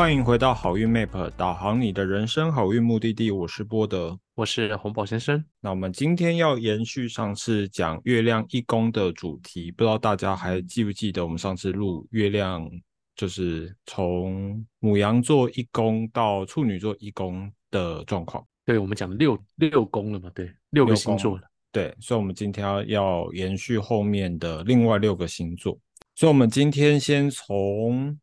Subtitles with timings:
[0.00, 3.30] 欢迎回到好运 Map，导航你的人生好运目的地。
[3.30, 5.44] 我是波德，我是红宝先生。
[5.60, 12.66] 那我们今天要延续上次讲月亮一宫的主题，不知道大家还记不记得我们上次录月亮，
[13.14, 18.42] 就是从母羊座一宫到处女座一宫的状况。
[18.64, 20.30] 对，我们讲六六宫了嘛？
[20.34, 21.42] 对，六个星座了。
[21.70, 25.78] 对，所以我们今天要要延续后面的另外六个星座。
[26.14, 28.18] 所以，我们今天先从。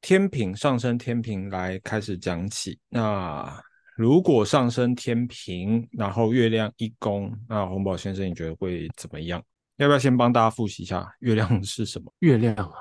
[0.00, 2.78] 天平上升，天平来开始讲起。
[2.88, 3.62] 那
[3.96, 9.42] 如果上升天平，然后月亮一宫，那红宝先生你觉得会怎么样？
[9.76, 12.12] 要不要先帮大家复习一下月亮是什么？
[12.20, 12.72] 月亮啊，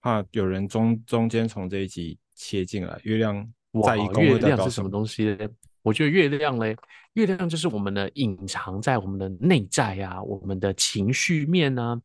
[0.00, 2.98] 怕有人中中间从这一集切进来。
[3.02, 3.46] 月亮
[3.84, 5.36] 在一宫月亮是什么东西？
[5.82, 6.76] 我觉得月亮嘞，
[7.14, 12.00] 月亮就是我们的隐藏在我们的内在啊，我们的情绪面啊，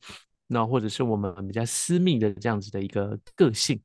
[0.48, 3.80] 那或者是我们比较私密的这样子的一个个性。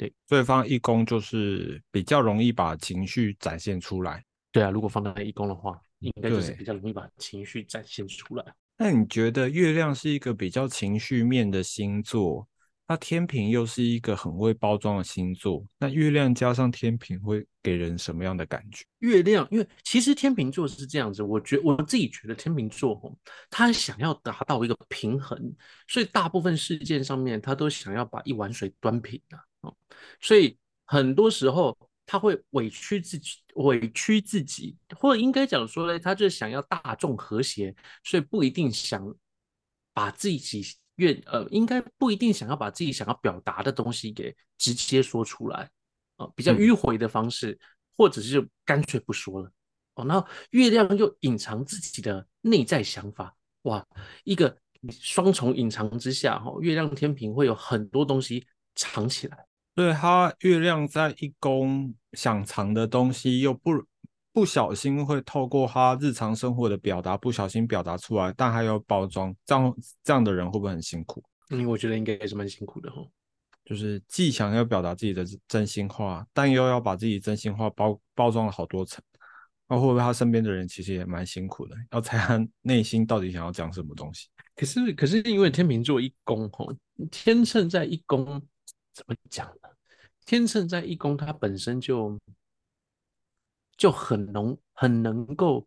[0.00, 4.24] 对，所以放一宫就是比较容易把情绪展现出来。
[4.50, 8.54] 对啊，如果放在一宫的话，应该就是比较容易把情绪展现出来。
[8.78, 12.48] 那你觉得月亮是一个比较情绪面的星座？
[12.88, 18.86] 那天平又是一个很会包装的星座，那月亮加上天平会给人什么样的感觉？
[19.00, 23.14] 月亮，因为其实天平座是这样子，我觉我自己觉得天平座哦，
[23.50, 25.38] 他想要达到一个平衡，
[25.86, 29.38] 所以大部分事件上面他都想要把一碗水端平啊。
[29.60, 29.76] 哦，
[30.20, 39.14] 所以很多时候他会委屈自己，委屈自己，或者应该讲说呢，他就想要大众和谐，所以不一定想
[39.92, 40.62] 把自己
[40.96, 45.70] 愿呃，应该不一定想要把自己想要表达的东西给直接说出来
[46.16, 47.58] 啊，比较迂回的方式，
[47.96, 49.52] 或者是干脆不说了
[49.94, 50.04] 哦。
[50.04, 53.86] 然后月亮又隐藏自己的内在想法，哇，
[54.24, 54.56] 一个
[54.90, 59.46] 双重隐藏之下，哈，月亮天平会有很多东西藏起来。
[59.80, 63.82] 对他月亮在一宫想藏的东西，又不
[64.30, 69.74] 不小心会透过他日常生活的表达，不小心表达出来，但还要包装，这样
[70.04, 71.24] 这样的人会不会很辛苦？
[71.48, 73.02] 嗯，我觉得应该也是蛮辛苦的哈。
[73.64, 79.02] 就是既想要表达自己的真心话，但又要把自己真心话包包装了好多层，
[79.66, 81.74] 那会不会他身边的人其实也蛮辛苦的？
[81.92, 84.28] 要猜他内心到底想要讲什么东西？
[84.54, 86.70] 可是可是因为天秤座一宫吼，
[87.10, 88.42] 天秤在一宫。
[88.92, 89.69] 怎么讲呢？
[90.24, 92.18] 天秤在一宫，它本身就
[93.76, 95.66] 就很能很能够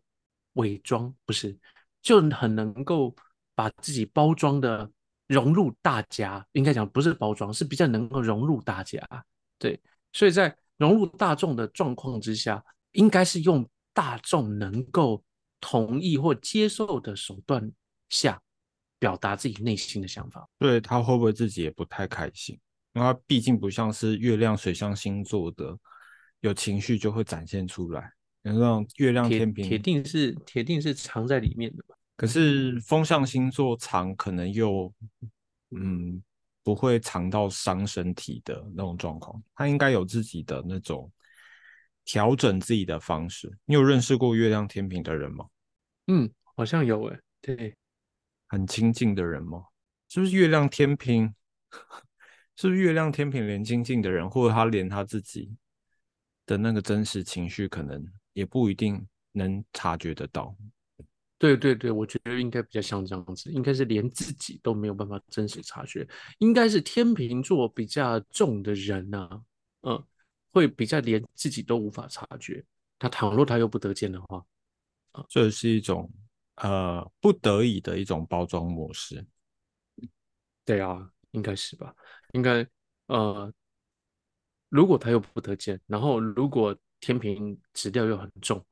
[0.54, 1.58] 伪装，不是
[2.00, 3.14] 就很能够
[3.54, 4.90] 把自己包装的
[5.26, 6.46] 融入大家。
[6.52, 9.00] 应该讲不是包装，是比较能够融入大家。
[9.58, 9.80] 对，
[10.12, 15.22] 所以在融入大众的状况之下，应该是用大众能够
[15.60, 17.70] 同意或接受的手段
[18.08, 18.40] 下
[18.98, 20.48] 表达自己内心的想法。
[20.58, 22.58] 对他会不会自己也不太开心？
[22.94, 25.78] 因为它毕竟不像是月亮水象星座的，
[26.40, 28.10] 有情绪就会展现出来。
[28.40, 31.96] 那种月亮天平，铁定是铁定是藏在里面的吧？
[32.16, 34.92] 可是风象星座藏，可能又
[35.70, 36.22] 嗯
[36.62, 39.42] 不会藏到伤身体的那种状况。
[39.54, 41.10] 他应该有自己的那种
[42.04, 43.50] 调整自己的方式。
[43.64, 45.46] 你有认识过月亮天平的人吗？
[46.06, 47.18] 嗯，好像有诶。
[47.40, 47.74] 对，
[48.46, 49.64] 很亲近的人吗？
[50.08, 51.34] 是不是月亮天平？
[52.56, 55.52] 是不是月亮天平连亲近的人，或者他连他自己
[56.46, 60.56] 的那个真实情绪，可能也不一定能察觉得到。
[61.36, 66.06] 对对对，我觉得应该比较像这样子，应该是连自己都没有办法真实察觉。
[66.38, 69.28] 应该是天秤座比较重的人呢，
[69.82, 70.04] 嗯，
[70.52, 72.64] 会比较连自己都无法察觉。
[73.00, 74.44] 他倘若他又不得见的话，
[75.10, 76.08] 啊，这是一种
[76.54, 79.26] 呃不得已的一种包装模式。
[80.64, 81.10] 对啊。
[81.34, 81.92] 应该是吧，
[82.34, 82.66] 应该
[83.06, 83.52] 呃，
[84.68, 88.64] 如果他又不得见，然后如果天平质调又很重，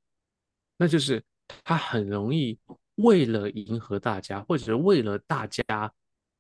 [0.77, 1.23] 那就是
[1.63, 2.59] 他很容易
[2.97, 5.93] 为了迎合大家，或者是为了大家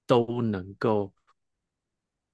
[0.04, 1.14] 都能够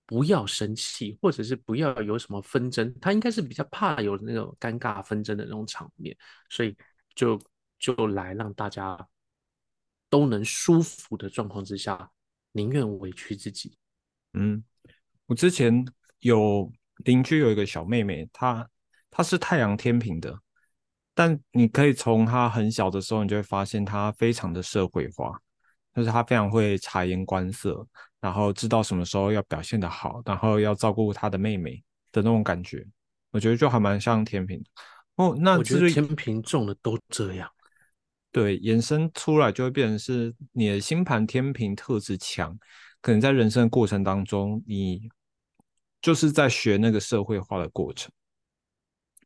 [0.06, 6.16] 不要生气，或者是不要有什么纷争，他应该是比较怕有那种尴尬纷争的那种场面，
[6.48, 6.74] 所以
[7.14, 7.38] 就
[7.78, 9.06] 就来让大家
[10.08, 12.10] 都能舒服的状况之下。
[12.52, 13.76] 宁愿委屈自己。
[14.32, 14.64] 嗯，
[15.28, 15.86] 我之前
[16.20, 16.70] 有
[17.04, 18.68] 邻居有一个小妹妹，她
[19.10, 20.36] 她是太阳天平的，
[21.14, 25.38] 但你可以从她很小的时候，你就会发现她非常的社会化，
[25.94, 27.86] 就是她非常会察言观色，
[28.20, 32.84] 然后知道什么时候要表现的好，然后要照顾她的妹妹的那种感觉，
[33.30, 34.64] 我觉得就还蛮像天平
[35.16, 35.36] 哦。
[35.38, 37.48] 那我觉得天平重的都这样。
[38.32, 42.56] 对，延伸出来就会变成是你的星盘天平特质强，
[43.00, 45.08] 可能在人生过程当中，你
[46.00, 48.10] 就是在学那个社会化的过程，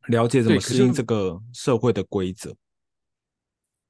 [0.08, 2.56] 了解怎么适应这个社会的规则。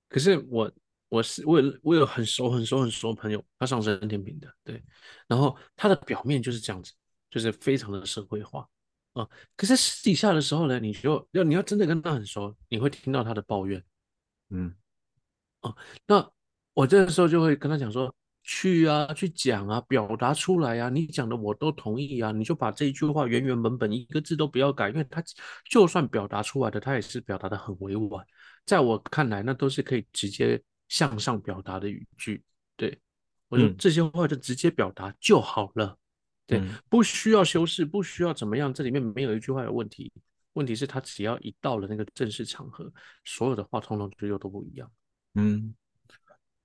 [0.09, 0.71] 可是我
[1.09, 4.83] 我是我有我有很熟很熟很熟的朋友，他上升天平的，对，
[5.27, 6.93] 然后他的表面就是这样子，
[7.31, 8.69] 就是非常的社会化
[9.13, 9.29] 啊。
[9.57, 13.83] 可是私底下的时候呢，你就要你要真的跟他很熟，你会听到他的抱怨，
[14.51, 14.75] 嗯，
[15.61, 15.77] 哦，
[16.07, 16.31] 那
[16.75, 18.15] 我这个时候就会跟他讲说。
[18.43, 25.23] 去啊，去讲啊，表达出来啊，你讲的我都同意啊，你就把这一句话原原本本一个字都不要改，因为他
[25.71, 28.27] 就算表达出来的，他也是表达的很委婉，
[28.67, 32.43] 在我看来，那都是可以直接向上表达的语句。
[32.77, 32.99] 对
[33.49, 35.97] 我就这些话就直接表达就好了，
[36.47, 40.11] 对，不需要修饰，不需要怎么样，这里面没有一句话有问题，
[40.55, 42.93] 问题是他只要一到了那个正式场合，
[43.25, 44.91] 所有的话通通就又都不一样。
[45.35, 45.75] 嗯，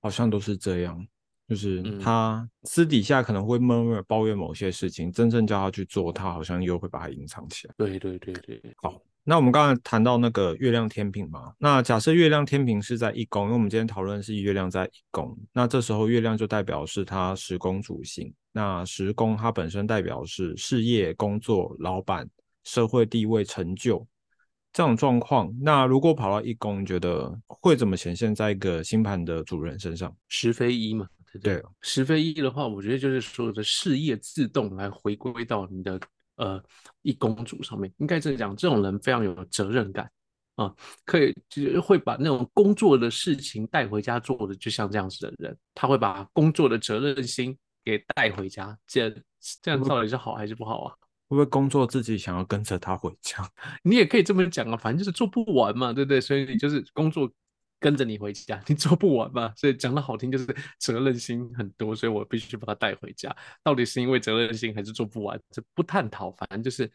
[0.02, 1.08] 好像都是这样。
[1.48, 7.74] 就是他私底下可能会默默抱怨某些事情，真正叫他去做，他好像又会把它隐藏起来。
[7.78, 22.30] 对对对对，好，那我们刚才谈到那个月亮天平嘛，那假设月亮天平是在一宫，因为我们今天讨论是月亮在一宫，那这时候月亮就代表是他十宫主星，那十宫它本身代表是事业、工作、老板、
[22.66, 24.06] 社会地位、成就
[24.74, 25.50] 这种状况。
[25.62, 30.14] 那如果跑到一宫，你觉得会怎么显现在一个星盘的主人身上？
[30.28, 31.08] 十非一嘛。
[31.38, 36.00] 对，十非一的话，我觉得就是所有的事业自动来回归到你的
[36.36, 36.64] 呃
[37.02, 40.10] 一公主上面，应该这样讲，这种人非常有责任感
[40.56, 40.74] 啊，
[41.06, 49.10] 可以就会把那种工作的事情带回家做的，就像这样子的人，他会把工作的责任心给带回家，这
[49.62, 50.94] 这样到底是好还是不好啊？
[51.30, 53.48] 会不会工作自己想要跟着他回家？
[53.84, 56.22] 你也可以这么讲啊，反正就是做不完嘛，对不对？
[56.22, 57.32] 所以你就是工作。
[57.80, 59.54] 跟着你回家， 你做不完嘛？
[59.56, 60.46] 所以讲的好听就是
[60.80, 63.36] 责任心很多，所以我必须把他带回家。
[63.64, 65.40] 到底是因为责任心还是做不完？
[65.52, 66.90] 这不探讨，反正就是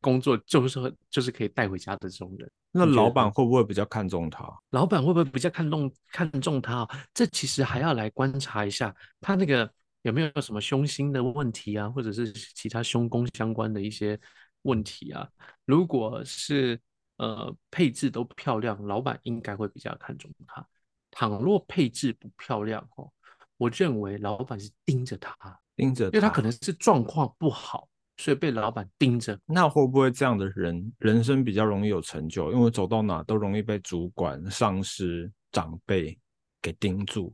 [0.00, 2.50] 工作就是就是可以带回家的这种人。
[2.72, 4.44] 那老板会不会比较看重他？
[4.70, 6.86] 老板会不会比较看重看重他？
[7.14, 9.70] 这其实还要来观察一下他那个
[10.02, 14.18] 有没有什么凶心的问题啊，或者是其他凶宫相关的一些
[14.62, 15.26] 问题啊。
[15.64, 16.78] 如果是。
[17.18, 20.66] 呃，配置都漂亮，老板应该会比较看重他。
[21.10, 23.10] 倘若配置不漂亮哦，
[23.56, 25.34] 我认为老板是盯着他，
[25.74, 27.88] 盯着，因为他可能是状况不好，
[28.18, 29.36] 所以被老板盯着。
[29.46, 32.52] 那会不会这样的人，人生比较容易有成就？
[32.52, 36.16] 因为走到哪都容易被主管、上司、长辈
[36.62, 37.32] 给盯住，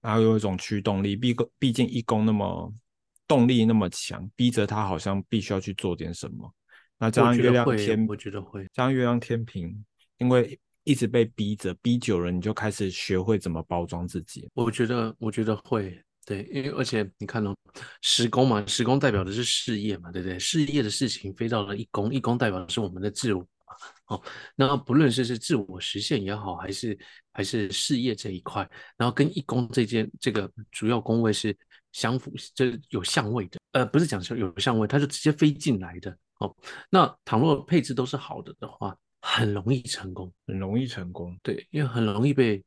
[0.00, 1.14] 然后有一种驱动力。
[1.14, 2.74] 毕毕竟一工那么
[3.28, 6.52] 动力那么强，逼着他好像必须要去做点什么。
[7.02, 9.82] 那加上月亮天，我觉得会加上月亮天平，
[10.18, 14.46] 因为一直被逼着，逼久了，你就开始学会怎么包装自己。
[14.52, 17.56] 我觉得，我觉得会，对，因为而且你看哦，
[18.02, 20.38] 十宫嘛，十宫代表的是事业嘛，对不对？
[20.38, 23.46] 事业的事情飞到了一宫，一宫代表的是我们的自我，
[24.08, 24.22] 哦，
[24.54, 26.98] 那不论是是自我实现也好，还是
[27.32, 28.68] 还是事业这一块，
[28.98, 31.56] 然后跟一宫这件这个主要宫位是
[31.92, 36.16] 相符，这有相位的，呃，不是讲说有相位，它就直接飞进来的。
[36.38, 36.54] 哦，
[36.88, 41.38] 那倘若配置都是好的的话，很容易成功，很容易成功。
[41.42, 42.64] 对，因为很容易被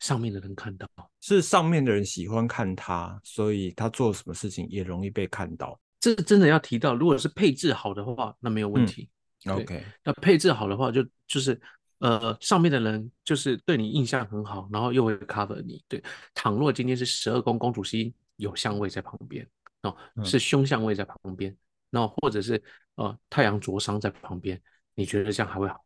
[0.00, 0.88] 上面的人看到，
[1.20, 5.78] 是上面的人喜欢看他，所以他做什么事情也容易被看到。
[6.00, 9.08] 这真的要提到，如果是配置好的话，那没有问题。
[9.46, 11.60] OK，那配置好的话，就就是
[11.98, 15.80] 呃，上面的人就是对你印象很好，然后又会 cover 你。
[15.86, 16.02] 对，
[16.34, 19.48] 倘若今天是十二宫公主星有相位在旁边，
[19.82, 21.56] 哦，是凶相位在旁边。
[21.90, 22.62] 那或者是
[22.96, 24.60] 呃太阳灼伤在旁边，
[24.94, 25.84] 你觉得这样还会好？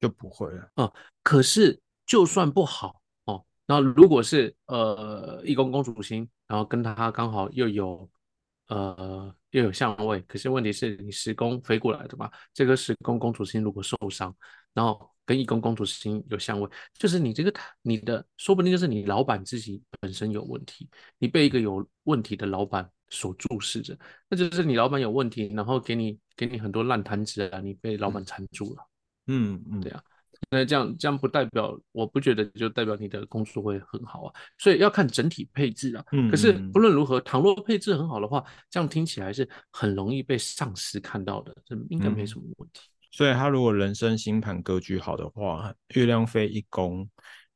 [0.00, 0.92] 就不会了啊。
[1.22, 8.10] 可是就算不好哦，那如果是呃一宫公主星，然后跟他刚好又有
[8.68, 12.30] 呃又有相位，可是问题是你十宫飞过来的嘛？
[12.52, 14.36] 这个十宫公主星如果受伤，
[14.74, 17.52] 然后跟一宫公主心有相位，就是你这个
[17.82, 22.90] 你的说不定就是你老板自己本身有问题，你被一个有问题的老板。
[23.08, 23.96] 所注视着，
[24.28, 28.84] 那就是你老板有问题，然后给你给你很多烂摊子啊，你被老板缠住了。
[29.28, 30.02] 嗯嗯，对啊，
[30.50, 36.04] 那这样这样不代表，我不觉得就代表你的工作会很好啊，所以要看整体配置啊。
[36.10, 42.90] 嗯，可是不论如何，倘若配置很好的话，这样听起来是很容易被上司看到的，这应该没什么问题。
[43.10, 47.08] 所以他如果人生星盘格局好的话，月亮飞一宫。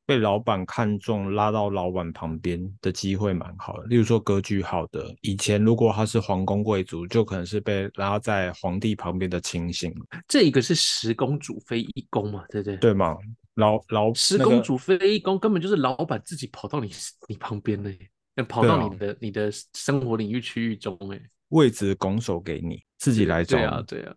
[0.07, 3.85] 被老板看中，拉到老板旁边的机会蛮好的。
[3.85, 9.95] 例如说格局好的，以前如果他是皇宫贵族，就可能是被拉在皇帝旁边的亲信。
[10.26, 12.76] 这一个是十宫主飞一宫嘛，对不对？
[12.78, 13.16] 对嘛？
[13.54, 16.90] 老老十宫主飞一宫根本就是老板自己跑到你
[17.28, 17.95] 你旁边的，
[18.49, 21.21] 跑到你的你的生活领域区域中哎。
[21.50, 24.14] 位置拱手给你，自己来找对啊，对啊，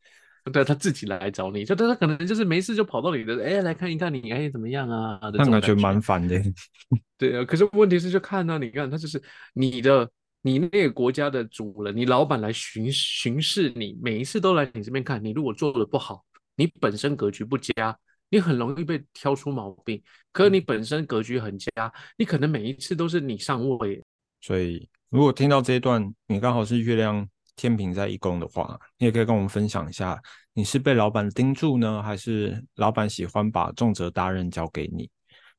[0.52, 5.20] 对他自己来找你，就他他可能就是没事就跑到你的，哎，来看一看你，哎，怎么样啊？
[5.34, 6.42] 那感觉蛮烦的。
[7.18, 9.22] 对啊，可是问题是就看到你看他就是
[9.54, 10.10] 你的，
[10.42, 16.24] 你那个国家的主人，你老板来巡巡视你，每一次都来你这边看，你如果做的不好，
[16.56, 17.98] 你本身格局不佳。
[18.30, 24.04] 你很容易被挑出毛病，可是你本身格局很佳，你可能每一次都是你上位。
[24.42, 30.22] 所以，如果听到这一段，你刚好是月亮天平在一宫的话，你也可以跟我们分享一下，
[30.54, 35.10] 你是被老板盯住呢，还是老板喜欢把重责大任交给你？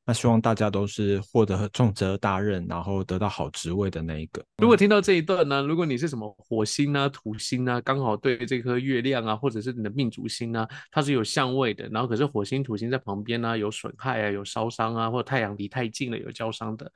[0.06, 4.44] 那希望大家都是获得重责大任，然后得到好职位的那一个。
[4.58, 16.92] 如果听到这一段呢，如果你是什么火星啊、土星啊，刚好对这颗月亮啊，或者是你的命主星啊，它是有相位的，然后可是火星、土星在旁边呢，有损害啊、有烧伤啊，或者太阳离太近了有焦伤的，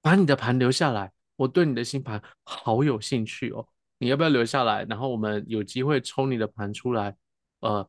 [0.00, 3.64] 把你的盘留下来，我对你的星盘好有兴趣哦，
[4.02, 4.84] 你要不要留下来？
[4.88, 7.14] 然后我们有机会抽你的盘出来，
[7.60, 7.88] 呃，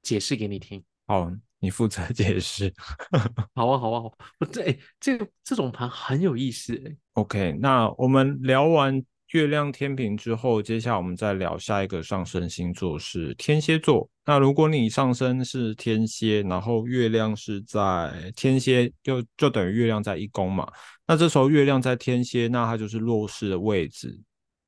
[0.00, 0.82] 解释给你听。
[1.06, 1.30] 好。
[1.62, 2.72] 你负责解释，
[3.54, 4.16] 好啊，好啊，好。
[4.38, 6.96] 我这这个这种盘很有意思哎。
[7.12, 14.08] OK，那我们聊完月亮天平之后，接下来我们再聊下一个上升星座是天蝎座。
[14.24, 20.66] 那如果你上升是天蝎，然后月亮是在天蝎，就就等于月亮在一宫嘛。
[21.06, 24.18] 那这时候月亮在天蝎，那它就是弱势的位置。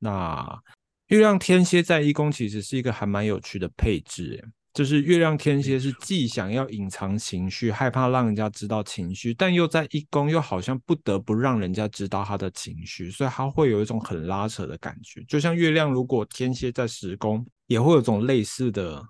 [0.05, 0.61] 那
[1.07, 4.45] 月亮天蝎在一宫其实是一个还蛮有趣的配置
[4.75, 15.23] 就是月亮天蝎是既想要隐藏情绪，害怕让人家知道情绪，但又在一宫又好像不得不让人家知道他的情绪，所以他会有一种很拉扯的感觉。
[15.29, 19.01] 就像月亮如果天蝎在十宫，也会有种类似的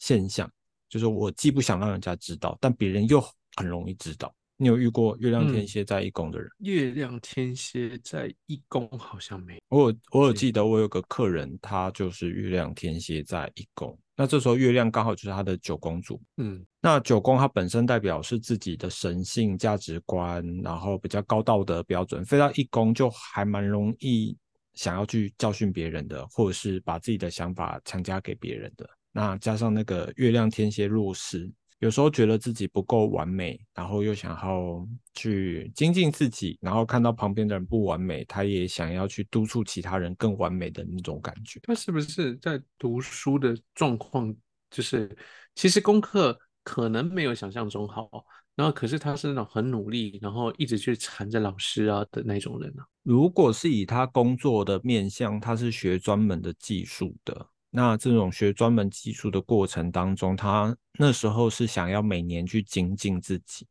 [0.00, 0.50] 现象，
[0.88, 3.24] 就是我既不想让人家知道，但别人又
[3.56, 4.34] 很容易知道。
[4.56, 6.48] 你有遇过月亮天蝎在一宫的人？
[6.60, 9.60] 月亮天蝎在一宫好像没。
[9.68, 13.98] 我有我有记得我有个客人，他就是月亮天蝎在一宫。
[14.16, 16.22] 那这时候月亮刚好就是他的九宫主。
[16.36, 22.24] 嗯，那九宫它本身代表是自己的神性价值观，然后比较高道德标准。
[22.24, 24.36] 飞到一宫就还蛮容易
[24.74, 28.88] 想要去教训别人的，或者是把自己的想法强加给别人的。
[29.10, 31.50] 那加上那个月亮天蝎弱势。
[31.84, 41.60] 有时候觉得自己不够完美，然后又想要去精进自己，然后看到旁边的人不完美，他也想要去督促其他人更完美的那种感觉。
[41.62, 44.34] 他是不是在读书的状况，
[44.70, 45.14] 就是
[45.54, 48.08] 其实功课可能没有想象中好，
[48.56, 52.82] 然后可是他是那种很努力，然后一直去缠着老师啊的那种人呢？
[53.02, 57.46] 如果是以他工作的面向，他是学专门的技术的。
[57.76, 63.66] 那这种学专门技术的过程当中，他那时候是想要每年去精进自己，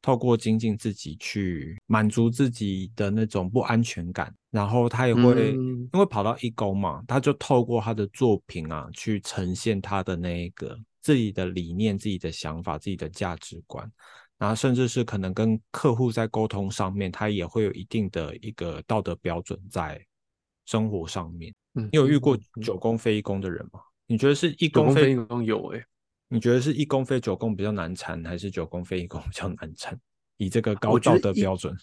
[0.00, 13.90] 透过精进自己去满足自己的那种不安全感，然后他也会因为跑到一宫嘛，他就透过他的作品啊去呈现他的那个自己的理念、自己的想法、自己的价值观，
[14.38, 20.00] 然后甚至是可能跟客户在沟通上面，他也会有一定的一个道德标准在
[20.66, 21.52] 生活上面。
[21.72, 23.80] 你有遇过九宫飞一宫的人吗？
[24.06, 25.84] 你觉得是一宫飞一宫有哎？
[26.28, 29.98] 你觉得是一宫飞九宫比较难缠，还是九宫飞一宫 比较难缠？
[30.36, 31.76] 以这个高道德标准，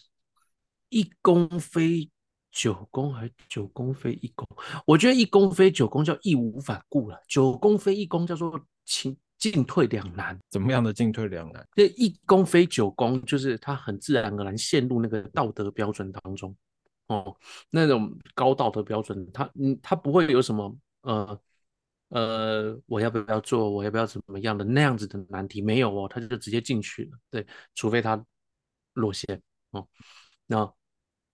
[0.90, 2.10] 一宫非
[2.52, 4.48] 九宫还九宫非一宫？
[4.86, 10.38] 我觉得一宫非九宫叫义无反顾了，九宫非一宫叫做进进退两难。
[10.50, 11.66] 怎么样的进退两难？
[11.76, 16.56] 这一宫非九宫就是他很自然而然陷入那个道德标准当中。
[17.08, 17.38] 哦，
[17.70, 21.42] 那种高道德标准，他嗯，他不会有什么呃
[22.10, 27.18] 呃，我要不要做，我要不要怎么样的那样子的难题没有哦，他就直接进去了。
[27.30, 27.46] 对，
[27.76, 28.24] 除非他
[28.94, 29.88] 落线哦，
[30.46, 30.74] 那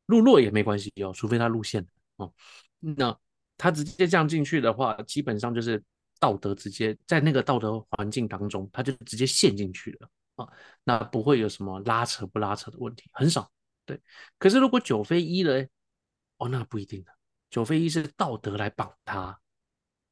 [0.08, 1.86] 路落也没关系哦，除非他路线
[2.18, 2.32] 哦，
[2.80, 3.18] 那
[3.58, 5.84] 他直接这样进去的话，基本上就是
[6.20, 10.48] 道德直接在那个道德环境当中，他就直接陷进去了啊，
[10.84, 13.50] 那不会有什么拉扯不拉扯的问题，很少。
[13.86, 14.00] 对，
[14.38, 15.66] 可是如果九非一呢，
[16.38, 17.12] 哦，那不一定的。
[17.50, 19.40] 九非一是道德来绑他，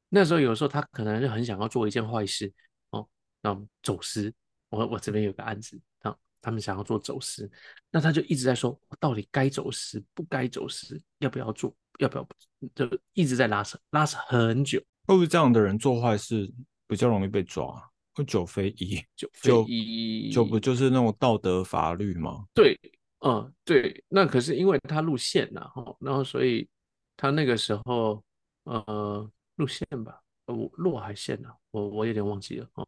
[0.08, 2.52] 那时候有时候他可能就很想要做一件坏事
[2.90, 3.08] 哦，
[3.40, 4.32] 那走私。
[4.68, 7.50] 我我这边有个案子，啊，他们想要做走私，
[7.90, 12.28] 那他就一直在说，我到底该走私不该走私，要不要做，要不要，
[12.74, 14.78] 就一直在拉扯，拉扯很久。
[15.06, 16.48] 会不会这样的人做坏事
[16.86, 17.90] 比较容易被抓？
[18.14, 22.46] 会九非一，九飞一，九不就是那种道德法律吗？
[22.54, 22.78] 对。
[23.24, 26.68] 嗯，对，那可是因为他路线呐，哈，然后所以
[27.16, 28.22] 他那个时候，
[28.64, 32.84] 呃，路线吧，我路还线呢，我我有点忘记了哦。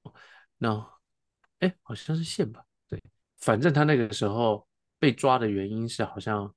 [0.59, 0.85] 那，
[1.61, 3.01] 哎，好像是线吧，对，
[3.39, 4.67] 反正他那个时候
[4.99, 6.53] 被抓的原因是好像，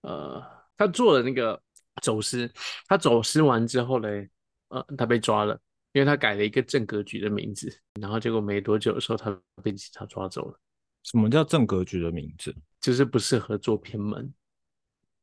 [0.00, 0.44] 呃，
[0.76, 1.62] 他做了那个
[2.02, 2.50] 走私。
[2.88, 4.28] 他走私完之后嘞，
[4.70, 5.56] 呃，他被抓了，
[5.92, 7.80] 因为他改了一个正格局的名字。
[8.00, 9.30] 然后结果没多久的时候，他
[9.62, 10.58] 被警察抓走了。
[11.04, 12.52] 什么叫正格局的名字？
[12.80, 14.34] 就是不适合做偏门，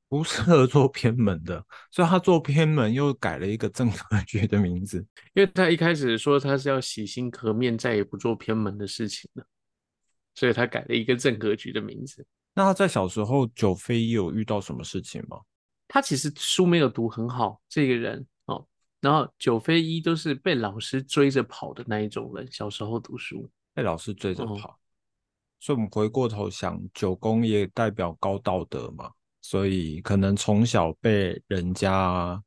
[0.07, 5.05] 不适合做偏门的，所以他做偏门又改了一个正格局的名字。
[5.33, 9.45] 因为他一开始说他是要洗心革面，再也不做偏门的事情了，
[10.33, 12.25] 所以他改了一个正格局的名字。
[12.53, 15.39] 那他在小时候九飞一有遇到什么事情吗？
[15.87, 18.67] 他其实书没有读很好，这个人哦，
[18.99, 22.49] 然后九飞一都是被老师追着跑的那一种人。
[22.51, 24.79] 小时候读书被老师追着跑，
[25.61, 32.43] 所以我们回过头想，九宫也代表高道德嘛，所以可能从小被人家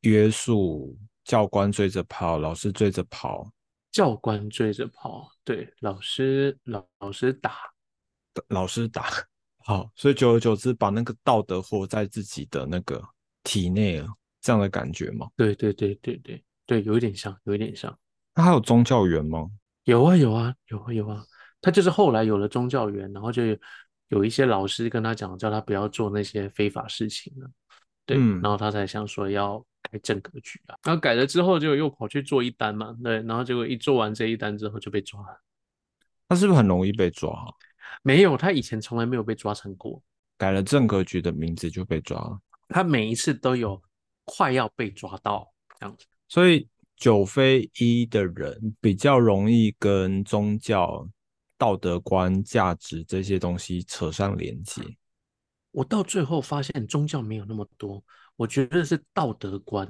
[0.00, 3.48] 约束，教官追着跑，老师追着跑，
[3.92, 7.52] 教官追着跑，对，老师老老师打，
[8.48, 9.06] 老师打。
[9.58, 13.00] 好，所以久而久之，把那个道德活在自己的那个
[13.44, 14.08] 体内了，
[14.40, 15.28] 这样的感觉吗？
[15.36, 17.96] 对对对对对对，有一点像，有一点像。
[18.34, 19.48] 那还有宗教员吗？
[19.84, 21.22] 有啊有啊有啊有啊，
[21.60, 23.42] 他就是后来有了宗教员，然后就
[24.08, 27.50] 有一些老师跟他讲，叫他不要做那些非法事情了。
[28.06, 30.78] 对，然后他才想说要改正格局啊。
[30.84, 32.96] 然后改了之后，就又跑去做一单嘛。
[33.02, 35.40] 对，然后结果一做完这一单之后就被抓了。
[36.28, 37.30] 他是不是很容易被抓？
[38.02, 40.02] 没有，他以前从来没有被抓成过。
[40.36, 42.38] 改了正格局的名字就被抓了。
[42.68, 43.82] 他每一次都有
[44.24, 46.06] 快要被抓到这样子。
[46.28, 51.08] 所以九非一的人比较容易跟宗教、
[51.58, 54.80] 道德观、价值这些东西扯上连接。
[55.72, 58.02] 我到最后发现宗教没有那么多，
[58.36, 59.86] 我觉得是道德观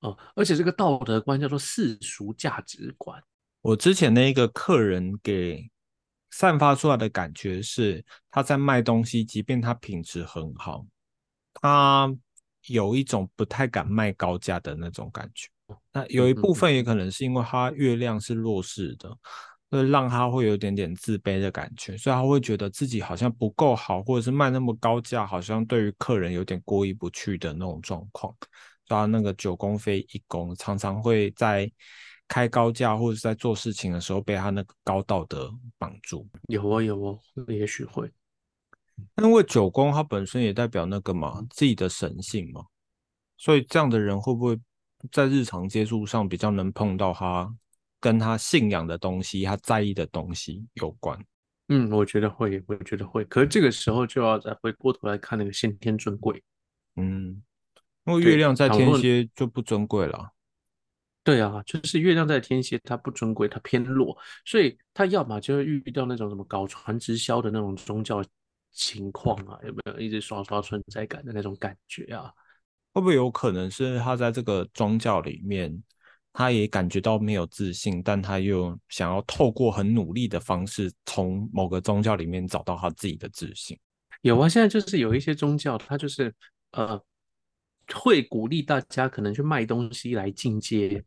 [0.00, 3.22] 哦，而且这个道德观叫做世俗价值观。
[3.60, 5.70] 我之前那一个客人给。
[6.32, 10.84] 散发出来的感觉是他在卖东西，即便他品质很好，
[11.54, 12.14] 他
[12.66, 15.48] 有一种不太敢卖高价的那种感觉。
[15.92, 19.16] 那有一部分也可能是因为他月亮是弱势的，
[19.70, 28.34] 会让他会有点点自卑的感觉，所以他会觉得自己好像不够好，或者是卖那么高价，好像对于客人有点过意不去的那种状况。
[28.86, 31.70] 所以他那个九宫飞一宫常常会在。
[32.28, 35.48] 开高价或者在做事情的时候被他那个高道德
[35.78, 38.10] 绑住，有哦有哦，也许会。
[39.22, 42.64] 因为九宫它本身也代表那个嘛自己的神性嘛，
[43.36, 44.58] 所以这样的人会不会
[45.12, 47.48] 在日常接触上比较能碰到他
[48.00, 51.18] 跟他信仰的东西、他在意的东西有关？
[51.68, 53.24] 嗯，我觉得会，我觉得会。
[53.24, 56.42] 可是这个时候就要再回过头来看那个先天尊贵。
[56.94, 57.42] 嗯，
[58.04, 60.32] 因为月亮在天蝎就不尊贵了。
[61.24, 68.24] 对啊，就是月亮在天蝎，它不尊贵，它偏弱，所以它要么就会遇到那种什么搞传直销的那种宗教
[68.70, 72.32] 情况啊，有没有一直刷刷存在感的那种感觉啊？
[72.92, 75.82] 会不会有可能是他在这个宗教里面，
[76.36, 83.78] 他也感觉到没有自信，但他又想要透过很努力的方式，从某个宗教里面找到他自己的自信？
[84.20, 86.34] 有啊，现在就是有一些宗教，它就是
[86.72, 87.00] 呃，
[87.94, 91.02] 会鼓励大家可能去卖东西来进阶。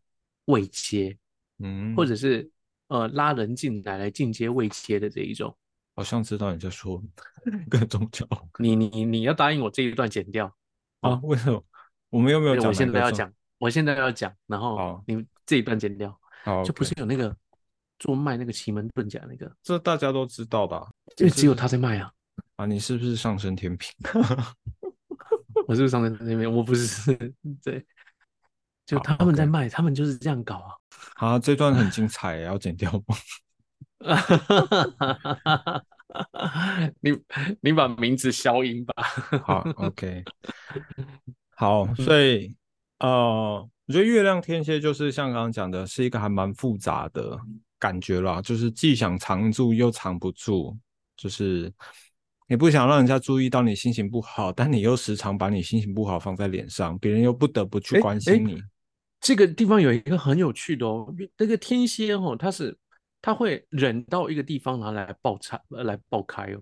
[0.46, 1.16] 未接，
[1.60, 2.50] 嗯，或者是
[2.88, 5.56] 呃拉人进来来进阶未接的这一种，
[5.96, 7.00] 好像知道你在说
[7.70, 8.28] 各宗教。
[8.58, 10.52] 你你你要答应我这一段剪掉
[11.02, 11.20] 啊？
[11.22, 11.64] 为什么？
[12.10, 12.66] 我们又没有讲？
[12.66, 16.20] 我现在要讲，我现在要讲，然后你这一段剪掉。
[16.44, 17.36] 好，就不是有那个
[18.00, 20.76] 做卖那个奇门遁甲那个，这大家都知道的，
[21.18, 22.12] 因为只有他在卖啊。
[22.56, 23.92] 啊，你是不是上升天平？
[25.68, 26.52] 我是不是上升天平？
[26.52, 27.16] 我不是，
[27.64, 27.86] 对。
[28.86, 30.74] 就他们在卖，他们就是这样搞啊！
[31.16, 33.16] 好，这段很精彩，要剪掉吗？
[37.02, 37.12] 你
[37.62, 39.04] 你把名字消音吧。
[39.44, 40.24] 好，OK。
[41.56, 42.56] 好，所以
[43.00, 47.40] 呃，我觉得月亮天蝎就是像刚刚讲的，是一个还蛮复杂的
[47.78, 50.78] 感觉啦，就是既想藏住又藏不住，
[51.16, 51.72] 就是
[52.48, 58.62] 你不想让人家注意到你心情不好，但你又时常把你心情不好放在脸上，别人又不得不去关心你。
[59.22, 62.78] 这个地方有一个很有趣的哦，那个天蝎哦，它是
[63.22, 66.62] 它会忍到一个地方，拿来爆拆，来爆开哦。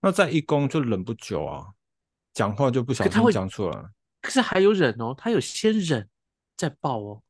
[0.00, 1.66] 那在一宫就忍不久啊，
[2.32, 3.82] 讲话就不小心讲出来。
[4.24, 6.08] 可是还有忍哦，他有先忍
[6.56, 7.22] 再爆哦，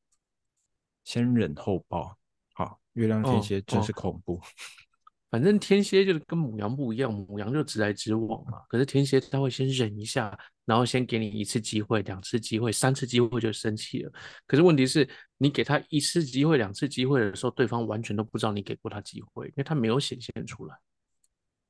[1.03, 2.17] 先忍后爆。
[2.53, 4.41] 好，月亮天蝎真是恐怖。
[5.29, 8.61] 反正天蝎就是跟母羊不一样，母羊就直来直往嘛。
[8.69, 14.13] 可是天蝎他会先忍一下，然后先给你一次机会、两次机会、三次机会就生气了。
[14.47, 20.77] 可是问题是你给他一次机会、两次机会的时候，对方完全都不知道你给过他机会，因为他没有显现出来。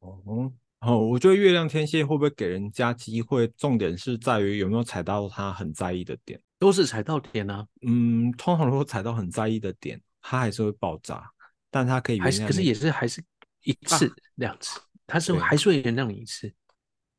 [0.00, 0.52] 哦，
[0.84, 6.38] 哦，我觉得月亮天蝎会不会给人家机会，重点是在于有没有踩到他很在意的点。
[6.58, 11.30] 都是踩到点啊，嗯，通常如果踩到很在意的点，他还是会爆炸，
[11.70, 12.40] 但他可以原谅你。
[12.42, 13.24] 还是可是也是还是
[13.62, 16.52] 一次两次，他是还是会原谅你一次。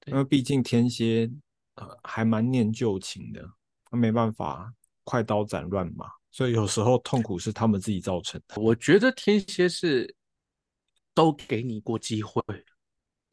[0.06, 1.30] 因为毕竟天蝎
[1.76, 3.44] 呃还蛮念旧情的，
[3.90, 4.72] 他没办法
[5.04, 8.62] 快刀斩乱麻，所以有时候痛苦是他们自己造成的。
[8.62, 10.16] 我觉得天蝎是
[11.14, 12.44] 都给你过机会，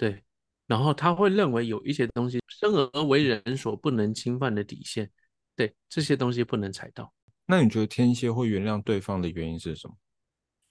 [0.03, 0.21] 对，
[0.67, 5.09] 然后他会认为有一些东西生而为人所不能侵犯的底线，
[5.55, 7.15] 对，这些东西不能踩到。
[7.47, 9.97] 那你觉得天蝎会原谅对方的原因是什么？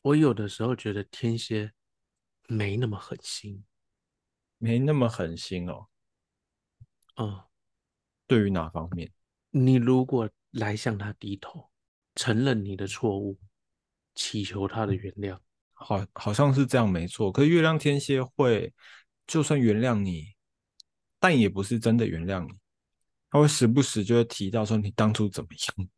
[0.01, 1.71] 我有的时候觉得天蝎
[2.49, 3.63] 没那么狠心，
[4.57, 5.87] 没那么狠心哦。
[7.15, 7.43] 嗯，
[8.27, 9.09] 对于哪方面？
[9.51, 11.69] 你如果来向他低头，
[12.15, 13.39] 承认你的错误，
[14.13, 15.39] 祈求他的原谅，
[15.71, 17.31] 好，好像是这样，没错。
[17.31, 18.73] 可是月亮天蝎会，
[19.27, 20.33] 就算原谅你，
[21.19, 22.53] 但也不是真的原谅你，
[23.29, 25.89] 他会时不时就会提到说你当初怎么样。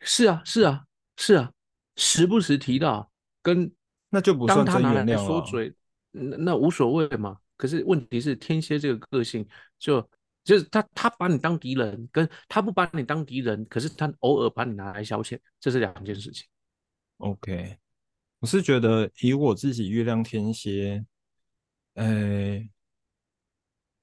[0.00, 0.84] 是啊，是啊，
[1.16, 1.52] 是啊，
[1.96, 3.10] 时不时提到，
[3.42, 3.72] 跟
[4.10, 5.26] 那就不算真他原谅了。
[5.26, 5.74] 说嘴，
[6.10, 7.38] 那那无所谓嘛。
[7.56, 9.46] 可是问题是，天蝎这个个性
[9.78, 10.06] 就
[10.42, 16.46] 就是他他把你当敌人，跟他不把你当敌人，可是他偶尔把你拿来消遣，这是两件事情。
[17.18, 17.78] OK，
[18.40, 21.04] 我是觉得以我自己月亮天蝎，
[21.94, 22.60] 呃，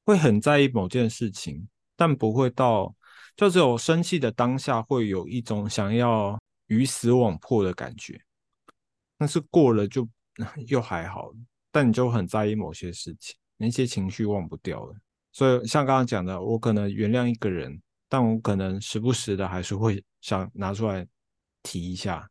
[0.05, 2.95] 会很在意某件事情，但不会到，
[3.35, 8.21] 就只有生气的当下会有一种想要鱼死网破的感觉，
[9.17, 10.07] 但是过了就
[10.67, 11.31] 又还好，
[11.71, 14.95] 但你就很在意某些事情，那些情绪忘不掉了。
[15.33, 21.07] 所以像刚刚讲的，我可能原谅一个人，但我可能时不时的还是会想拿出来
[21.63, 22.29] 提一下，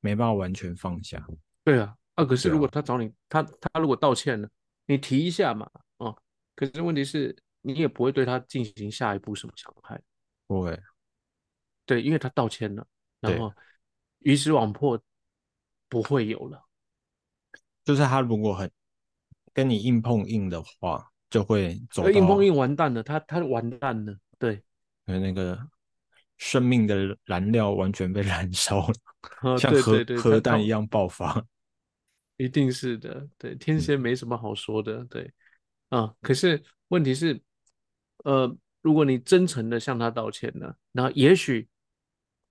[0.00, 1.24] 没办法完全放下。
[1.62, 4.48] 对啊，啊，可是如果他找你，他他如果道歉了，
[4.90, 6.16] 你提一下嘛，哦，
[6.56, 10.00] 可是问题是你也不会对他进行下一步什么伤害，
[10.46, 10.80] 不会，
[11.84, 12.86] 对，因为他道歉了，
[13.20, 13.52] 然后
[14.20, 14.98] 鱼死网破
[15.90, 16.64] 不会有了。
[17.84, 18.70] 就是他如果很
[19.52, 24.62] 跟你硬碰硬的话，就会走硬碰硬完蛋了，他他完蛋了，对，
[25.04, 25.60] 呃那个
[26.38, 28.94] 生命的燃料完全被燃烧了，
[29.42, 31.44] 呃，像核核弹一样爆发。
[32.38, 33.80] 一定是的，对，天嗯。
[33.80, 35.30] 蝎没什么好说的，对，
[35.90, 37.40] 啊，可是问题是，
[38.24, 41.68] 呃，如果你真诚的向他道歉呢，那也许，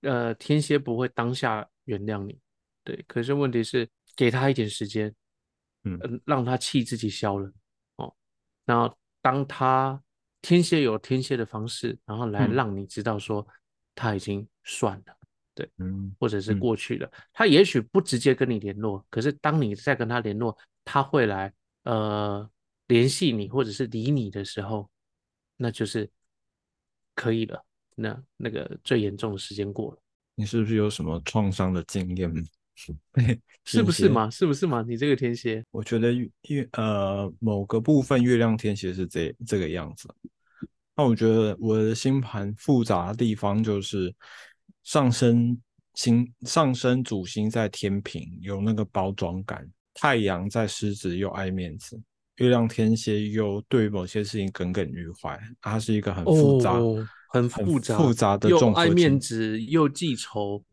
[0.02, 2.38] 呃，天蝎不会当下原谅你，
[2.84, 5.12] 对，可是问题是给他一点时间，
[5.84, 5.98] 嗯。
[6.00, 7.50] 呃让他气自己消了，
[7.96, 8.14] 哦，
[8.64, 10.00] 然后当他
[10.42, 12.54] 天蝎有天蝎的方式，然后来嗯。
[12.54, 13.46] 让你知道说
[13.94, 15.17] 他已经算了。
[15.78, 21.52] 嗯或者是嗯过去了，他也许不直接跟你联络，可是当你再跟他联络，他会来
[21.84, 22.48] 呃
[22.88, 24.90] 联系你或者是理你的时候，
[25.56, 26.10] 那就是
[27.14, 27.64] 可以了。
[27.94, 29.98] 那那个最严重的时间过了，
[30.36, 32.32] 你是不是有什么创伤的经验？
[33.64, 33.90] 是不？
[33.90, 34.30] 是嘛？
[34.30, 34.84] 是不是嘛？
[34.86, 40.08] 你这个天蝎，我觉得月月呃某个部分月亮天蝎是这这个样子。
[40.94, 44.14] 那我觉得我的星盘复杂的地方就是
[44.88, 45.60] 上升
[45.92, 52.00] 星上升主星在天平有那个包装感，太阳在狮子又爱面子，
[52.36, 60.64] 月亮天蝎又对于某些事情耿耿于怀，它是一个很复杂、哦很复杂复杂的又综合爱面子又记仇，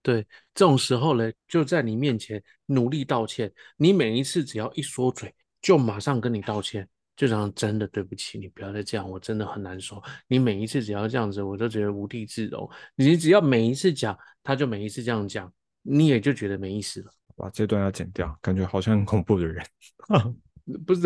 [0.00, 0.24] 对，
[0.54, 3.52] 这种时候呢，就在你面前努力道歉。
[3.76, 10.02] 你每一次只要一说嘴，就马上跟你道歉，就这样真的对不起，你不要再这样，我真的很难受。
[10.28, 12.68] 你每一次只要这样子，我都觉得无地自容。
[12.94, 15.50] 你只要每一次讲，他就每一次这样讲，
[15.82, 17.10] 你也就觉得没意思了。
[17.34, 19.64] 把这段要剪掉，感觉好像很恐怖的人。
[20.84, 21.02] 不是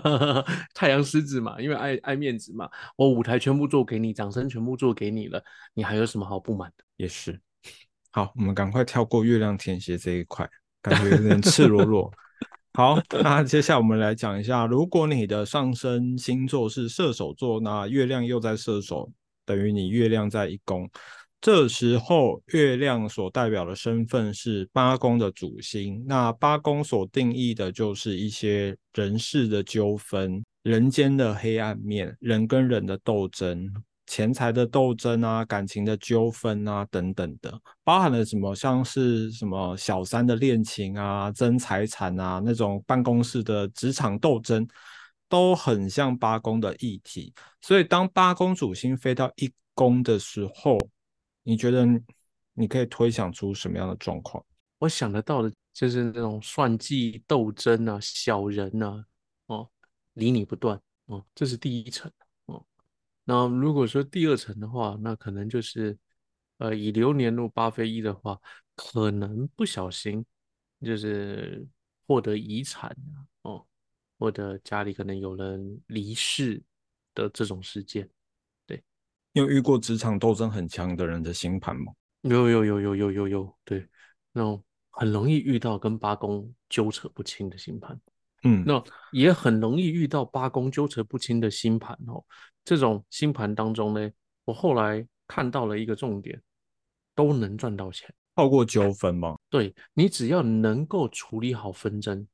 [0.74, 5.40] 太阳狮子嘛，因为爱爱面子嘛，我舞台全部做给你，掌声全部做给你了，
[5.72, 6.84] 你还有什么好不满的？
[6.96, 7.40] 也是。
[8.10, 10.48] 好，我们赶快跳过月亮天蝎这一块，
[10.82, 12.12] 感觉有点 赤裸裸。
[12.74, 19.10] 好， 那接下来我们来讲一下，如果你的上升星座是射手座，那月亮又在射手，
[19.44, 20.88] 等于你月亮在一宫。
[21.40, 26.04] 这时候，月亮所代表的身份是八宫的主星。
[26.06, 33.72] 那八宫所定义的就是一些人事的纠纷、人间的黑暗面、人跟人的斗争、
[34.08, 44.66] 钱财的斗争啊、感情的纠纷啊等等的，包含了什么像是什么小三的恋情啊、争财产啊那种办公室的职场斗争，
[45.28, 47.34] 都很像八宫的议题。
[47.60, 50.78] 所以，当八宫主星飞到一宫的时候，
[51.42, 51.86] 你觉得
[52.54, 54.42] 你可以推想出什么样的状况？
[54.78, 59.04] 我想得到的就是那种算计、斗争啊、小人啊，
[59.46, 59.68] 哦，
[60.14, 62.10] 离你不断哦，这是第一层。
[63.30, 65.98] 那如果说第二层的话，那可能就是
[66.56, 68.40] 呃以流年入八飞一的话，
[68.74, 70.24] 可能不小心
[70.80, 71.66] 就是
[72.06, 72.96] 获得遗产
[73.42, 73.66] 哦，
[74.18, 76.62] 或者家里可能有人离世
[77.14, 78.08] 的这种事件。
[78.64, 78.82] 对，
[79.34, 81.92] 你有遇过职场斗争很强的人的星盘吗？
[82.22, 83.86] 有有有有有有有，对，
[84.32, 88.00] 那种很容易遇到跟八宫纠扯不清的星盘，
[88.44, 92.24] 嗯，那也很容易遇到八宫纠缠不清的星盘哦。
[92.64, 94.10] 这种星盘当中呢，
[94.44, 96.40] 我后来看到了一个重点，
[97.14, 98.12] 都能赚到钱。
[98.36, 99.36] 透过纠纷吗？
[99.50, 102.24] 对你只要能够处理好纷争，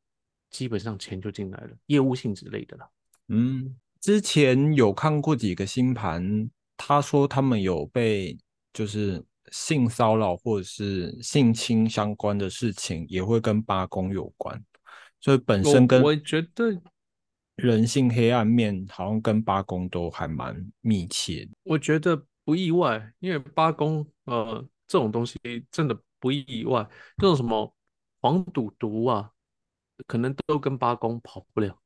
[0.50, 2.86] 基本上钱就进来了，业务性之类的啦。
[3.28, 8.36] 嗯，之前有看过几个星盘，他说他们有被
[8.74, 14.62] 就是性骚扰或者是性侵相关的事情，也会跟八宫有关，
[15.24, 16.78] 所以本身跟我觉得
[17.54, 21.48] 人性黑暗面好像跟八公都还蛮密切。
[21.62, 25.38] 我觉得不意外，因为八公呃这种东西
[25.70, 27.74] 真的不意外，这种什么
[28.20, 29.30] 黄赌毒啊，
[30.06, 31.80] 可能都跟八公跑不了。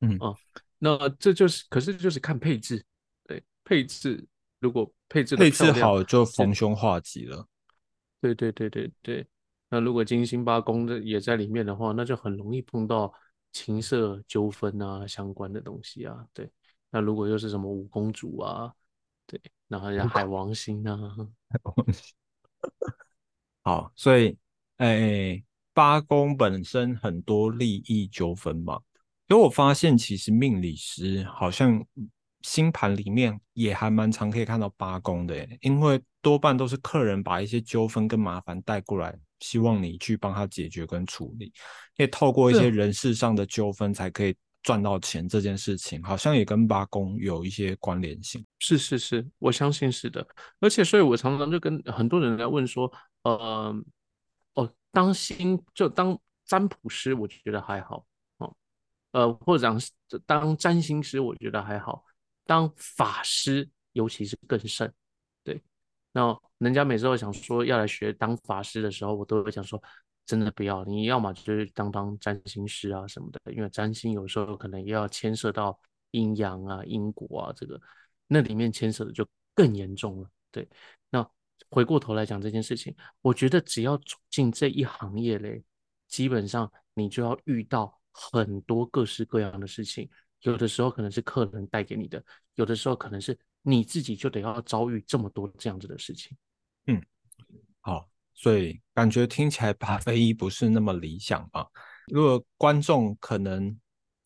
[0.00, 0.34] 嗯啊，
[0.80, 2.84] 那这就是可是就是看配置，
[3.22, 4.26] 对配置，
[4.58, 7.46] 如果配置配置好就逢凶化吉了。
[8.20, 9.26] 对对对对对，
[9.74, 13.12] 那如果金星八宫的也在里面的话，那就很容易碰到
[13.50, 16.24] 情色纠纷啊相关的东西啊。
[16.32, 16.48] 对，
[16.90, 18.72] 那如果又是什么五公主啊，
[19.26, 20.96] 对，然后像海王星啊，
[21.48, 22.14] 海王星。
[23.62, 24.38] 好，所以
[24.76, 28.80] 诶，八宫本身很多利益纠纷嘛。
[29.26, 31.84] 因为我发现，其实命理师好像
[32.42, 41.52] 星盘里面也还蛮常可以看到八宫的，因为多半都是客人把一些纠纷跟麻烦带过来，希望你去帮他解决跟处理。
[41.96, 48.42] 也透过一些人事上的纠纷才可以赚到钱，这件事情好像也跟八公有一些关联性。
[48.58, 50.26] 是是是，我相信是的。
[50.60, 52.90] 而且，所以我常常就跟很多人来问说，
[53.24, 53.74] 呃，
[54.54, 58.06] 哦，当星就当占卜师，我觉得还好
[58.38, 58.56] 哦。
[59.12, 59.78] 呃，或者讲
[60.24, 62.02] 当占星师，我觉得还好；
[62.46, 64.90] 当法师，尤其是更甚。
[66.14, 69.78] 那人家每次都想说要来学当法师的时候，我都会想说，
[70.24, 70.82] 真的不要。
[70.86, 75.78] 你要么就是当当占星师啊什么的，因为占星有时候可能也要牵涉到
[76.12, 77.78] 阴阳啊、因果啊，这个
[78.26, 80.30] 那里面牵涉的就更严重了。
[80.50, 80.66] 对，
[81.10, 81.28] 那
[81.68, 85.62] 回过头来讲这件事情，我觉得只要走进这一行业嘞，
[86.08, 88.00] 基本上你就要遇到。
[88.16, 90.08] 很多各式各样的事情，
[90.42, 92.24] 有的时候可能是客人带给你的，
[92.54, 96.36] 有的时候可能是你自己就得要遭遇这么多这样子的事情。
[96.86, 97.02] 嗯，
[97.80, 101.66] 好，所以感觉听起来八飞一不是那么理想吧？
[102.08, 103.76] 如果观众可能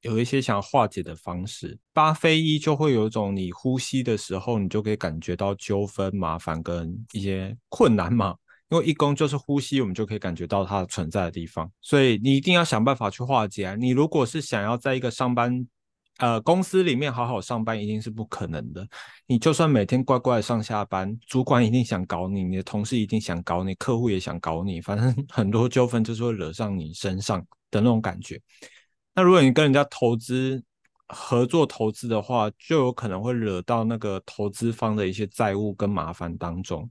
[0.00, 8.36] 有一些想化解的方式，八飞一就会有一种你呼吸的时候，你就可以感觉到纠纷、麻烦跟一些困难嘛。
[8.70, 13.74] 因为一宫就是呼吸，我们就可以感觉到它存在的地方，所以你一定要想办法去化解。
[13.76, 15.66] 你如果是想要在一个上班，
[16.18, 18.86] 呃，公司里面好好上班，一定是不可能的。
[19.26, 28.40] 你就算每天乖乖的上下班，主管一定想搞你，你的同事一定想搞你，客户也想搞你，反正 很多纠纷就是会惹上你身上的那种感觉。
[29.14, 30.62] 那如果你跟人家投资
[31.08, 36.90] 合作投资的话，就有可能会惹到那个投资方的一些债务跟麻烦当中，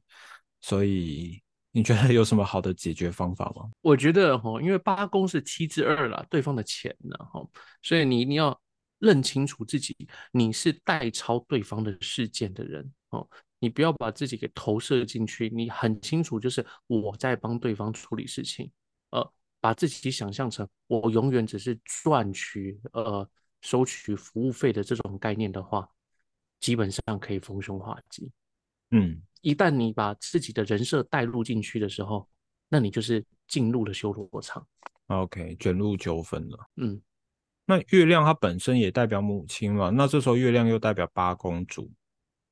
[0.61, 1.41] 所以。
[1.73, 3.69] 你觉得有什么好的解决方法吗？
[3.81, 7.39] 我觉得哈，因为八公是七之二了，对方的钱呢哈，
[7.83, 8.59] 所以你一定要
[8.99, 9.95] 认清楚自己，
[10.31, 13.27] 你是代抄对方的事件的人哦，
[13.59, 18.71] 你不要把自己给投射进去，你很清楚就是我在帮对方处理事情，
[19.11, 23.29] 呃，把自己想象成我永远只是赚取呃
[23.61, 25.89] 收取服务费的这种概念的话，
[26.59, 28.31] 基本上可以逢凶化吉。
[28.91, 29.21] 嗯。
[29.41, 32.27] 一旦你把自己的人设带入进去的时候，
[32.67, 34.67] 那你就是进入了修罗场。
[35.05, 36.57] OK，卷入纠纷了。
[36.77, 36.99] 嗯，
[37.67, 39.91] 那月亮它本身也代表母亲嘛？
[39.91, 41.83] 那这时候月亮又代表八公主，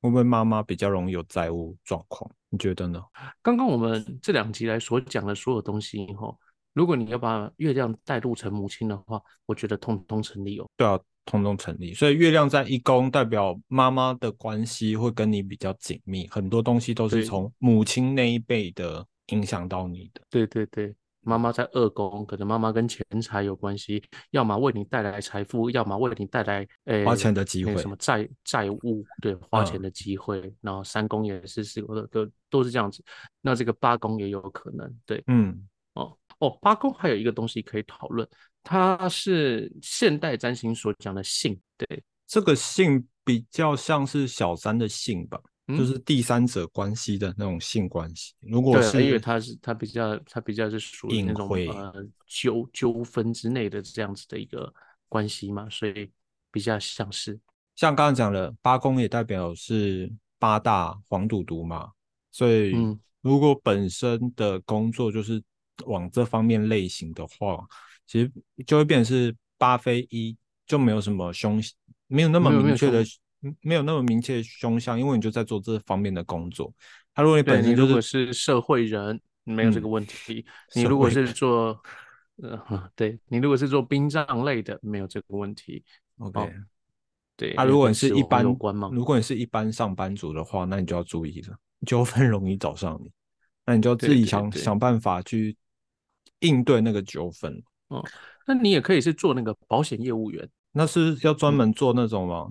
[0.00, 2.30] 会不会妈妈比较容易有债务状况？
[2.50, 3.02] 你觉得呢？
[3.42, 6.38] 刚刚我们这两集来所讲的所有东西，以后，
[6.72, 10.68] 如果你要把月亮带入成母亲的话，我觉得通通成立哦。
[10.76, 11.00] 对啊。
[11.28, 20.22] 通通成立，所以月亮在一宫代表妈妈的关系会跟你比较紧密，很多东西都是从母亲那一辈的影响到你的。
[20.30, 20.94] 对对对，
[21.26, 30.54] 妈妈在二宫，可能妈妈跟钱财有关系，要么为你带来财富，要么为你带来诶花钱的机会，什么债债务，对花钱的机会。
[30.60, 33.02] 然后三宫也是四宫的都都是这样子，
[33.40, 38.26] 那这个八宫也有可能，对，嗯，哦哦，八宫还有一个东西可以讨论。
[38.62, 48.34] 它是现代占星所讲的性，对，这个性比较像是小三的性吧，嗯就是第三者关系的那种性关系。
[48.40, 51.92] 如果是，因为是它是它比较它比较是属于那种呃
[52.26, 54.72] 纠纠纷之内的这样子的一个
[55.08, 56.10] 关系嘛，所以
[56.50, 57.38] 比较像是。
[57.74, 61.90] 像刚刚讲了，八宫也代表是八大黄赌毒嘛，
[62.30, 62.98] 所以嗯。
[63.22, 65.42] 如果本身的工作就是
[65.86, 67.66] 往这方面类型的话，
[68.06, 68.30] 其实
[68.64, 71.60] 就会变成是八非一，就没有什么凶，
[72.06, 73.18] 没有那么明确的凶，
[73.60, 76.72] 没有那么明确的凶相，因为你就在做这方面的工作。
[77.14, 80.44] 他如果你本身如果是是社会人，没有这个嗯问题；
[80.74, 81.80] 你如果是做
[82.42, 85.84] 呃， 对你如果是做殡葬类的，没有这个问题。
[86.18, 86.50] OK，哦
[87.36, 88.44] 对，啊，如果你是一般
[88.90, 93.10] 如果你是一般上班族的话，那你就要注意了，纠纷容易找上你，
[93.64, 95.56] 那你就自己想想办法去
[96.40, 97.62] 应对那个纠纷。
[97.88, 98.04] 哦，
[98.46, 102.48] 那你也可以是做那个保险业务员，那是要专嗯门做那种吗？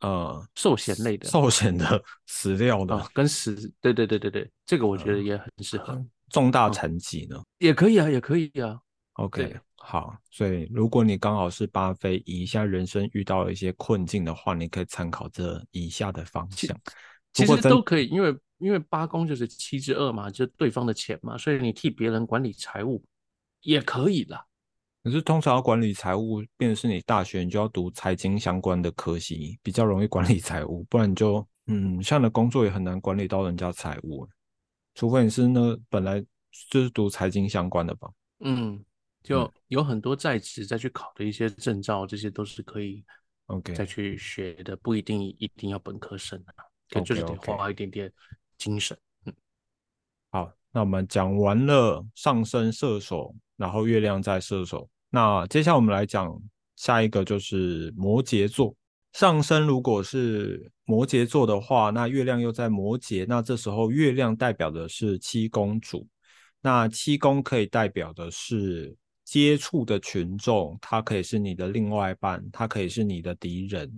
[0.00, 8.78] 呃，寿险类的寿险的死料的啊，跟死，对对对对对，这个我觉得也很适合，重大哦残疾呢也可以啊，也可以啊
[9.14, 16.78] ，？OK，好，所以如果你刚好是八非一，现在人生遇到了一些困境的话，你可以参考这以下的方向。
[17.32, 23.04] 其实都可以，因为因为八宫就是七之二嘛，就是对方的钱嘛，所以你替别人管理财务
[23.60, 24.44] 也可以啦。
[25.06, 34.28] 可是通常要管理财务，便是你大学你就要读财经相关的科系，比较容易管理财务，不然你就嗯，像你的工作也很难管理到人家财务，
[34.96, 36.20] 除非你是那本来
[36.70, 38.10] 就是读财经相关的吧。
[38.40, 38.84] 嗯，
[39.22, 43.04] 就有很多在职再去考的一些证照，这些都是可以
[43.46, 48.12] OK 再去学的，不一定一定要本科生啊，可就是得花一点点
[48.58, 48.98] 精神。
[50.32, 56.38] 好，那我们讲完了上升射手，然后月亮在射手，那接下来我们来讲
[56.76, 58.76] 下一个就是摩羯座。
[59.14, 66.06] 上升如果是摩羯座的话，那月亮又在摩羯，那这时候月亮代表的是七公主。
[66.60, 73.90] 那七宫可以代表的是接触的群众，它可以是你的另外一半，它可以是你的敌人，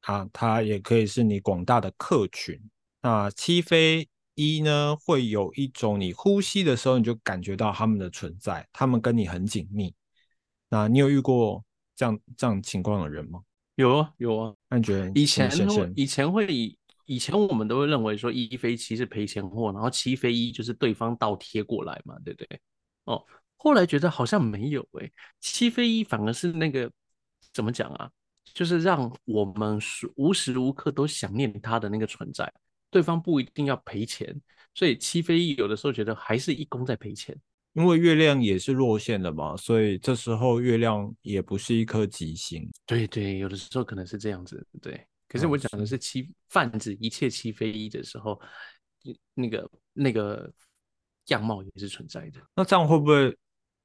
[0.00, 2.60] 啊，它也可以是你广大的客群。
[3.02, 9.94] 那七飞一呢，会有一种你呼吸的时候，你就感觉到他们的存在，他们跟你很紧密。
[10.74, 13.40] 那你有遇过这样这样情况的人吗？
[13.76, 22.60] 有啊有啊，那你觉得以前会以前会以以前我们都会认为说一飞七是赔钱货，然后七飞一就是对方倒贴过来嘛，对不对？
[23.04, 23.24] 哦，
[23.56, 26.90] 后来觉得好像没有诶、七飞一反而是那个
[27.52, 28.10] 怎么讲啊？
[28.52, 32.52] 就是让我们时无时无刻都想念他的那个存在，
[32.90, 34.34] 对方不一定要赔钱，
[34.74, 37.36] 所以七飞一有的时候觉得还是一公在赔钱。
[37.74, 42.68] 因为月亮也是落线的嘛，所以这时候月亮也不是一颗吉星。
[42.86, 45.06] 对对，有的时候可能是这样子，对。
[45.28, 48.40] 可是哦我讲的是七泛指一切七非一的时候，
[49.34, 50.52] 那个那个
[51.26, 52.40] 样貌也是存在的。
[52.54, 53.36] 那这样会不会，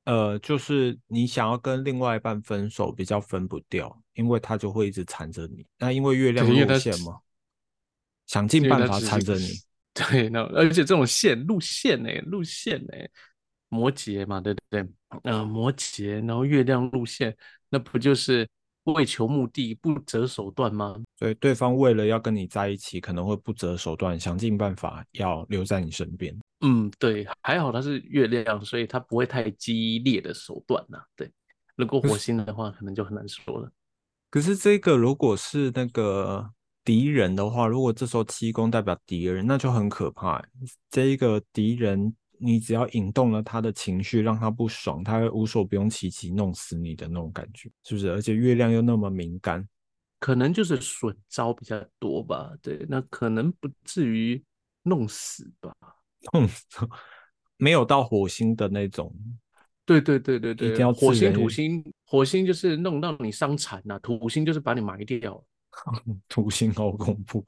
[0.06, 5.66] 呃，就是你想要跟另外一半分手，比较分不掉，因为他就会一直缠着你。
[5.80, 7.20] 那因为月亮对因为他落线嘛，
[8.28, 9.48] 想尽办法缠着你。
[9.96, 12.94] 对，那而且这种线路线呢、路线呢、
[13.70, 14.86] 摩羯嘛，对不对？
[15.24, 17.36] 呃，摩羯，然后月亮路线，
[17.70, 18.48] 那不就是
[18.84, 21.02] 为求目的不择手段吗？
[21.18, 26.36] 所以对方为了要跟你在一起，可能会不择手段，想尽办法要留在你身边。
[26.62, 31.32] 嗯，对，还好他是月亮，所以他不会太激烈的手段呐、对，
[31.76, 33.72] 如果火星的话，可能就很难说了。
[34.30, 36.52] 可是这个如果是那个
[36.84, 40.50] 敌人的话，如果这时候七宫代表敌人，那就很可怕欸。
[40.90, 48.10] 这一个敌人，你只要引动了他的情绪，让他不爽，他会无所不用其极弄死你的那种感觉，是不是？
[48.12, 49.68] 而且月亮又那么敏感，
[50.20, 54.44] 可能就是损招比较多吧，对，那可能不至于
[54.84, 55.74] 弄死吧。
[56.34, 56.66] 弄死
[57.58, 59.14] 没有到火星的那种，
[59.86, 65.44] 对对对对对，一定要火星土星，火星就是弄到你伤残呐、土星就是把你埋掉。
[66.28, 67.46] 土星好恐怖。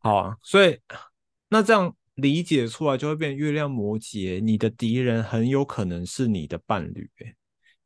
[0.00, 0.80] 好啊，所以
[1.50, 7.34] 那这样理解出来就会变月亮摩羯，你的敌人很有可能是你的伴侣、欸，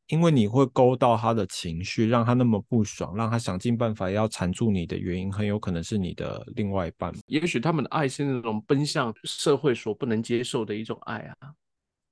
[0.08, 7.12] 因为你会勾到他的情绪，让他那么不爽，让他想尽办法要缠住你的原因，很有可能是你的另外一半。
[7.26, 11.54] 也许他们的爱是那种奔向社会所不能接受的一种爱啊。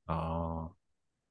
[0.07, 0.73] 哦，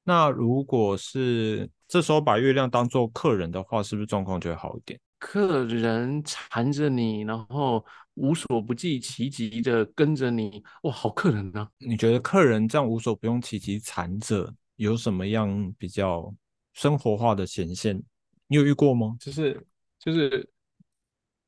[0.04, 4.98] 那如果是这时候把月亮当做客人的话，是不是状况就会好一点？
[5.18, 7.84] 客人缠着你，然后
[8.14, 11.68] 无所不计其极的跟着你，哇，好客人啊！
[11.78, 16.32] 你觉得客人这样无所不用其极缠着，有什么样比较
[16.72, 18.02] 生活化的显现？
[18.46, 19.16] 你有遇过吗？
[19.18, 19.66] 就是
[19.98, 20.48] 就是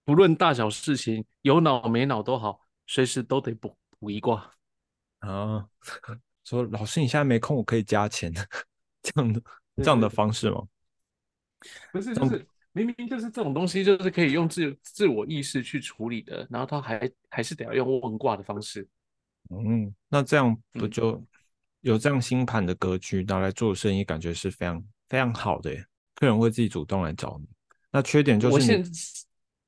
[0.05, 4.51] 不论大小事情，有脑没脑都好，随时都得补补一卦
[5.21, 5.69] 啊。
[6.45, 8.33] 说老师，你现在没空，我可以加钱，
[9.03, 9.43] 这样的
[9.77, 10.63] 这样的方式吗？
[11.91, 18.87] 不是，就是明明就是这种东西，就是可以用自自我意识去处理的，然后他还还是得要用问卦的方式。
[19.51, 21.25] 嗯，那这样不就
[21.81, 25.85] 有这样星盘的格局拿来做生意，感觉是非常非常好的耶。
[26.17, 27.49] 客人会自己主动来找你。
[27.93, 28.85] 那缺点就是，我现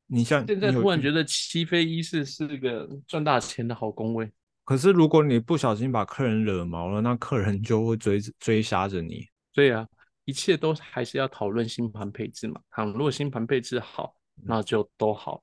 [0.07, 4.29] 你像现在突然觉得七飞一世是个赚大钱的好工位。
[4.65, 9.25] 可是如果你不小心把客人惹毛了，那客人就会追追杀着你。
[9.53, 9.87] 对啊，
[10.27, 12.61] 一切都还是要讨论星盘配置嘛。
[12.71, 14.15] 倘若星盘配置好，
[14.45, 15.43] 那就都好。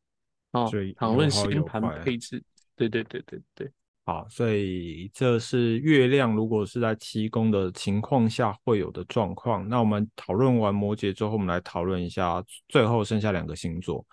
[0.52, 2.44] 哦，讨论星盘配置，
[2.76, 3.72] 对对对对对。
[4.06, 9.68] 好，所以这是月亮如果是在七宫的情况下会有的状况。
[9.70, 14.06] 那我们讨论完摩羯之后，我们来讨论一下最后剩下两个星座。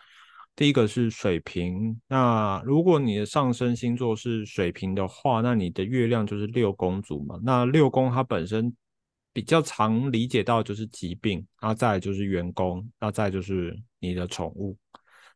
[0.54, 2.00] 第一个是水瓶。
[2.06, 7.40] 那如果你的上升星座是水瓶的话，那你的月亮就是六宫主嘛。
[7.42, 8.72] 那六宫它本身
[9.32, 14.76] 比较常理解到就是疾病，那再就是员工，那再就是你的宠物，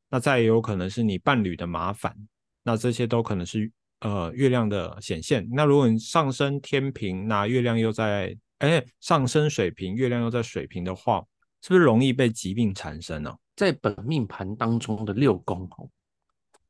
[0.08, 2.16] 那再也有可能是你伴侣的麻烦。
[2.62, 3.70] 那这些都可能是。
[4.00, 5.48] 呃，月亮的显现。
[5.50, 11.24] 那如果你上升天平，那月亮又在哎上升水平，月亮又在水平的话，
[11.62, 13.34] 是不是容易被疾病缠身呢？
[13.56, 15.88] 在本命盘当中的六宫哦，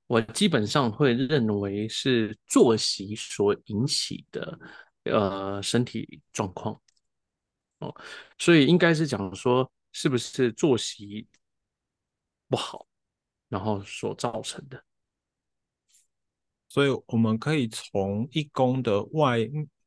[0.06, 4.56] 我基本上会认为是作息所引起的
[5.04, 6.80] 呃身体状况
[7.84, 7.94] 哦，
[8.38, 11.26] 所以应该是讲说是不是作息
[12.48, 12.86] 不好，
[13.48, 14.82] 然后所造成的。
[16.68, 19.38] 所以我们可以从一宫的外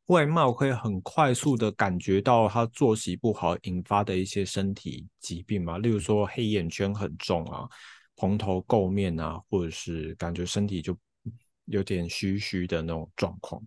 [0.05, 7.67] 外貌，可以很快速的感觉到他作息不好引发的一些身体疾病嘛，例如说黑眼圈很重啊，
[8.15, 10.97] 蓬头垢面啊，或者是感觉身体就
[11.65, 13.61] 有点虚虚的那种状况。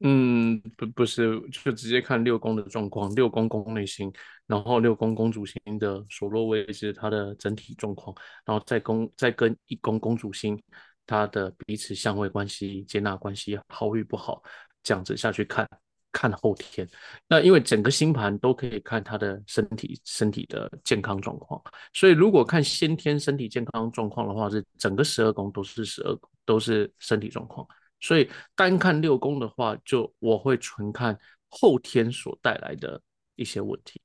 [0.00, 4.12] 嗯，不不是，就直接看六宫的状况，六宫宫内星，
[4.46, 10.60] 然后六宫宫主星的所落位置，它的整体状况，然后再宫再跟一宫公主星。
[11.08, 14.42] 他的彼此相位关系、接纳关系好与不好，
[14.82, 15.64] 这样子下去看，
[16.10, 16.84] 看后天。
[17.28, 27.64] 那因为整个星盘都可以看他的身体、身体的健康状况，所以如果看先天身体健康状况的话，是整个十二宫都是十二都是身体状况。
[28.00, 31.18] 所以单看六宫的话，就我会纯看
[31.48, 33.00] 后天所带来的
[33.34, 34.00] 一些问题。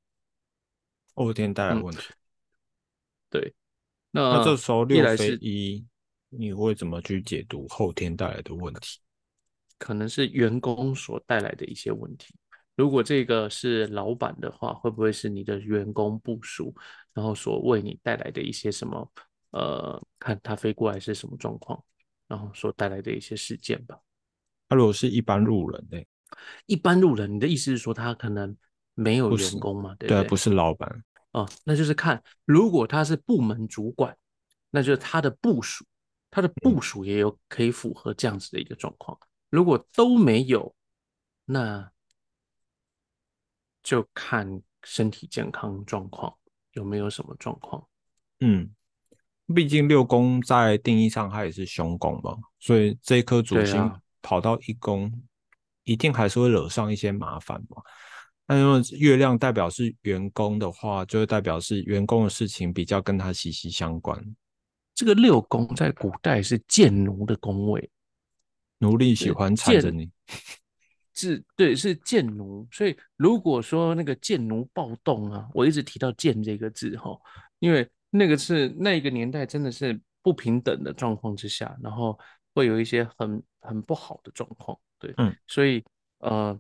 [1.14, 2.14] 后天带来问题，
[3.30, 3.54] 对。
[4.12, 5.86] 那这时候六飞一。
[6.34, 9.02] 你会怎么去解读后天带来的问题？
[9.78, 12.34] 可能是员工所带来的一些问题。
[12.78, 16.74] 如果这个是老板的话，会不会是你的员工部署，
[17.12, 19.12] 然后所为你带来的一些什么？
[19.50, 21.84] 呃，看他飞过来是什么状况，
[22.32, 24.00] 然后所带来的一些事件吧。
[24.70, 26.02] 他如果是一般路人呢？
[26.66, 28.56] 一般路人，你的意思是说他可能
[28.94, 29.94] 没有员工嘛？
[29.96, 30.24] 对不对？
[30.30, 31.04] 不是老板
[31.34, 34.18] 哦，那就是看如果他是部门主管，
[34.70, 35.86] 那就是他的部署。
[36.34, 39.20] 他的部署也有可以符合这样子的一个状况，
[39.50, 40.74] 如果都没有，
[41.44, 41.92] 那
[43.84, 46.34] 就看身体健康状况
[46.72, 47.86] 有没有什么状况。
[48.40, 48.74] 嗯，
[49.54, 53.92] 毕竟六宫在定义上它也是凶宫嘛，所以这一颗主星
[54.22, 55.12] 跑到一宫，
[55.84, 57.82] 一定还是会惹上一些麻烦嘛。
[58.48, 64.36] 那因为月亮代表是员工的话，就会代表是员工的事情比较跟他息息相关。
[64.94, 67.90] 这个六宫在古代是贱奴的宫位，
[68.80, 70.12] 奴隶喜欢缠着你，
[71.14, 72.68] 是，对，是贱奴。
[72.72, 77.18] 所以如果说那个贱奴暴动啊，我一直提到“贱”这个字哈，
[77.60, 82.20] 因为那个是那个年代真的是不平等的状况之下，然后
[82.54, 85.84] 会有一些很很不好的状况，对，嗯，所以
[86.20, 86.56] 呃，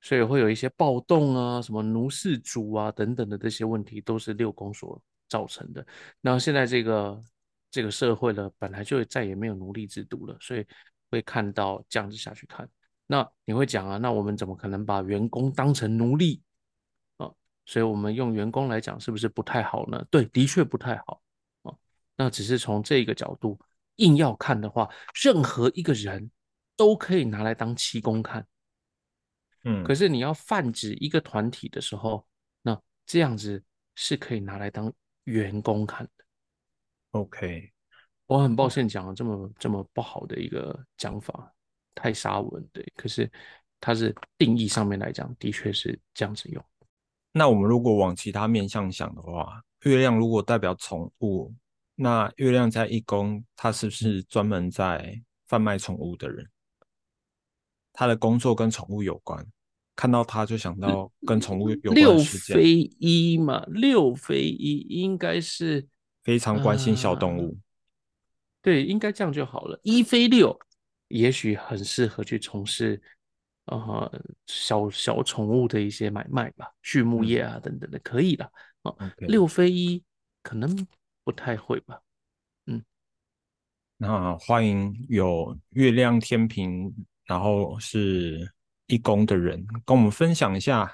[0.00, 5.02] 所以会有一些暴动啊，什么奴氏主啊等等的这些问题，都是六宫所。
[5.30, 5.86] 造成的，
[6.22, 7.22] 那现在这个
[7.70, 10.64] 这个社会呢，本来就再也没有奴隶制度了，所以
[11.10, 12.66] 会看到这样子下去看。
[13.06, 16.47] 那你会讲啊，那我们怎么可能把员工当成奴隶啊？
[17.68, 20.02] 所以我们用员工来讲，是不是不太好呢？
[20.10, 21.20] 对，的确不太好
[21.62, 21.74] 啊。
[22.16, 23.60] 那只是从这个角度
[23.96, 24.88] 硬要看的话，
[25.22, 26.30] 任何一个人
[26.74, 28.46] 都可以拿来当七公看。
[29.64, 32.26] 嗯，可是你要泛指一个团体的时候，
[32.62, 33.62] 那这样子
[33.94, 34.90] 是可以拿来当。
[35.24, 36.24] 员工看的
[37.10, 37.70] ，OK，
[38.24, 41.52] 我很抱歉讲了这么这么不好的一个讲法，
[41.94, 42.82] 太沙文对。
[42.96, 43.30] 可是
[43.78, 46.64] 它是定义上面来讲，的确是这样子用。
[47.32, 51.54] 那我们如果往其他面向想的话，月亮如果代表宠物，
[51.94, 56.48] 那月亮在一宫，它是不是专门在贩卖宠物的人？
[57.92, 59.44] 他的工作跟宠物有关，
[59.96, 65.86] 看到他就想到跟宠物有关六的事件，非一嘛，六非一应该是
[66.22, 67.58] 非常关心小动物。
[68.62, 69.80] 对，应该这样就好了。
[69.82, 70.56] 一非六，
[71.08, 73.02] 也许很适合去从事
[73.68, 78.44] 呃小小宠物的一些买卖吧，畜牧业啊等等的，可以的。
[78.82, 80.02] 哦，OK 六飞一
[80.42, 80.86] 可能
[81.24, 82.00] 不太会吧。
[82.66, 82.82] 嗯
[83.96, 86.94] 那欢迎有月亮天平，
[87.24, 88.52] 然后是
[88.86, 90.90] 一宫的人，跟我们分享一下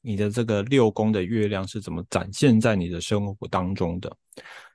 [0.00, 4.16] 你的这个六宫的月亮是怎么展现在你的生活当中的。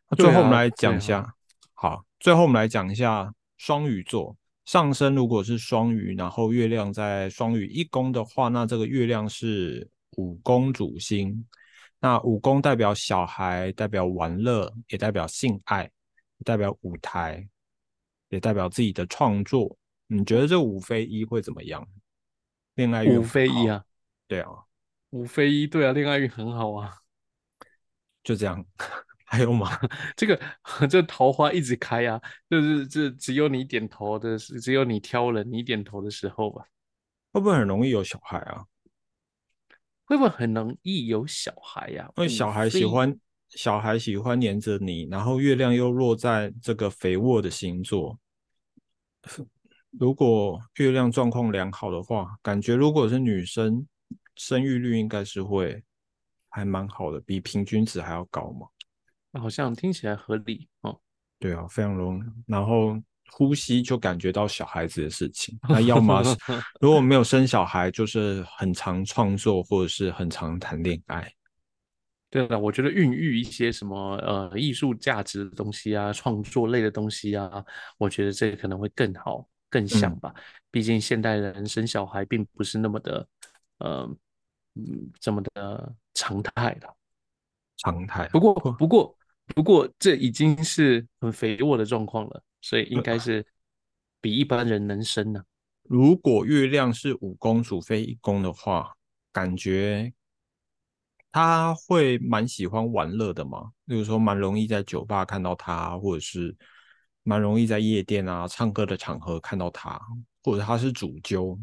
[0.10, 1.34] 那最后我们来讲一下，
[1.74, 4.38] 好，最后我们来讲一下双鱼座
[4.68, 11.48] 上升，如果是双鱼，然后月亮在双鱼一宫的话，那这个月亮是五宫主星。
[12.00, 15.90] 那五宫代表小孩，代表玩乐，也代表性爱。
[16.44, 17.48] 代表舞台，
[18.28, 19.76] 也代表自己的创作。
[20.06, 21.88] 你觉得这五非一会怎么样？
[22.76, 23.84] 恋爱运五非一，啊，
[24.28, 24.50] 对啊，
[25.12, 26.94] 五非一，对啊，恋爱运很好啊。
[28.22, 28.64] 就这样。
[29.30, 29.70] 还有吗？
[30.16, 30.40] 这个
[30.90, 32.20] 这桃花一直开啊，
[32.50, 36.64] 就是这只有你点头的是，只有你挑了你点头的时候吧。
[37.34, 38.64] 会不会很容易有小孩啊？
[40.06, 43.20] 会不会很容易有小孩呀、五因为小孩喜欢
[43.50, 48.18] 小孩喜欢黏着你，然后月亮又落在这个肥沃的星座。
[49.92, 53.86] 如果月亮状况良好的话，感觉如果是女生，
[54.36, 55.84] 生育率应该是会
[56.48, 58.68] 还蛮好的，比平均值还要高嘛。
[59.40, 61.00] 好像听起来合理哦。
[61.40, 62.24] 对啊，非常容易。
[62.46, 63.00] 然后
[63.32, 65.58] 呼吸就感觉到小孩子的事情。
[65.70, 66.36] 那要么是
[66.82, 71.32] 如果没有生小孩，就是很常创作或者是很常谈恋爱。
[72.30, 77.64] 对了，我觉得孕育一些什么呃艺术价值的东西啊，创作类的东西啊，
[77.98, 80.34] 我觉得这个可能会更好、更像嗯吧。
[80.70, 83.28] 毕竟现代人生小孩并不是那么的
[83.78, 84.10] 呃
[84.76, 86.94] 嗯这么的常态了。
[87.78, 88.28] 常态。
[88.28, 89.17] 不过不过
[89.56, 93.46] 不过这已经是很肥沃的状况了，所以应该是
[94.22, 95.42] 比一般人能生呢、
[95.84, 98.94] 如果月亮是五宫主非一宫的话，
[99.32, 100.12] 感觉
[101.32, 103.72] 他会蛮喜欢玩乐的嘛。
[103.86, 106.56] 例如说，蛮容易在酒吧看到他，或者是
[107.24, 110.00] 蛮容易在夜店啊、唱歌的场合看到他，
[110.44, 111.58] 或者他是主揪。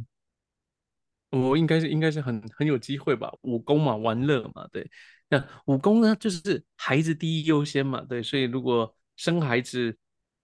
[1.30, 4.88] 我应该是应该是很很有机会吧，武功嘛，玩乐嘛，对。
[5.38, 8.22] 那武功呢，就是孩子第一优先嘛，对。
[8.22, 9.96] 所以如果生孩子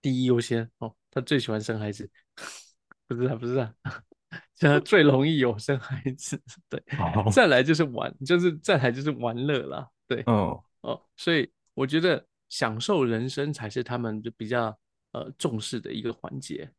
[0.03, 2.11] 第一优先哦，他最喜欢生孩子，
[3.07, 3.75] 不是啊，不是啊，
[4.55, 6.83] 现在最容易有生孩子，对。
[6.97, 10.23] 好，再来就是玩，就是再来就是玩乐啦，对。
[10.27, 14.77] 哦，哦，所以我觉得享受人生才是他们就比较
[15.13, 16.71] 呃重视的一个环节。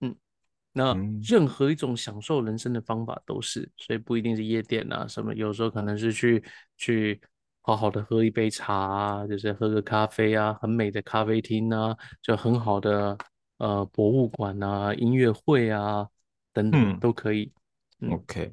[0.00, 0.14] 嗯，
[0.72, 6.42] 那嗯任何一种享受人生的方法都是，所以不一定是夜店啊什么，有时候可能是去
[6.76, 7.20] 去
[7.62, 13.16] 好好的喝一杯茶啊，就是喝个咖啡啊，很美的咖啡厅啊，就很好的
[13.58, 16.08] 呃博物馆啊、音乐会啊
[16.52, 17.52] 等等嗯都可以。
[18.00, 18.50] 嗯 OK，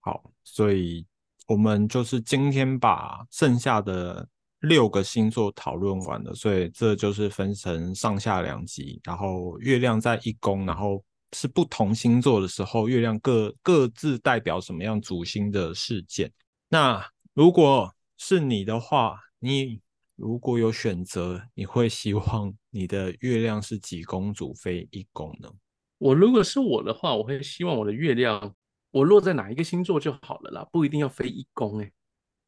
[0.00, 1.06] 好，所以
[1.48, 4.28] 我们就是今天把剩下的
[4.60, 16.30] 六个星座讨论完了，所以这就是分成上下两集，然后月亮在一宫，然后是不同星座的时候，月亮各各自代表什么样主星的事件。
[16.68, 19.80] 那如果是你的话，你
[20.14, 25.50] 如果有选择，你会希望你的月亮是几公主非一宫呢？
[25.98, 28.54] 我如果是我的话，我会希望我的月亮
[28.90, 31.92] 我落在哪一个星座就好了啦，不一定要飞一宫哎、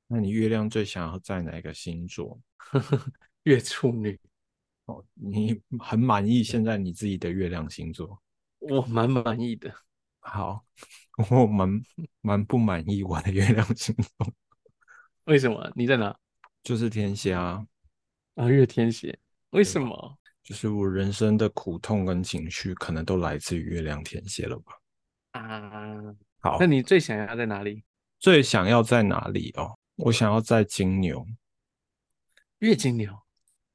[0.06, 2.40] 那你月亮最想要在哪一个星座？
[3.44, 4.18] 月处女，
[4.86, 8.20] 哦，你很满意现在你自己的月亮星座？
[8.58, 9.72] 我蛮满意的。
[10.20, 10.64] 好，
[11.30, 11.82] 我蛮
[12.20, 14.32] 蛮不满意我的月亮星座，
[15.28, 15.70] 为什么？
[15.76, 16.16] 你在哪？
[16.62, 17.62] 就是天蝎，啊，
[18.36, 19.16] 啊月天蝎。
[19.50, 20.18] 为什么？
[20.42, 24.72] 就是我人生的苦痛跟情绪可能都来自于月亮天蝎了吧？
[25.32, 25.92] 啊，
[26.40, 27.84] 好那，你最想要在哪里？
[28.18, 29.78] 最想要在哪里哦？
[29.96, 31.26] 我想要在金牛，
[32.60, 33.14] 月金牛。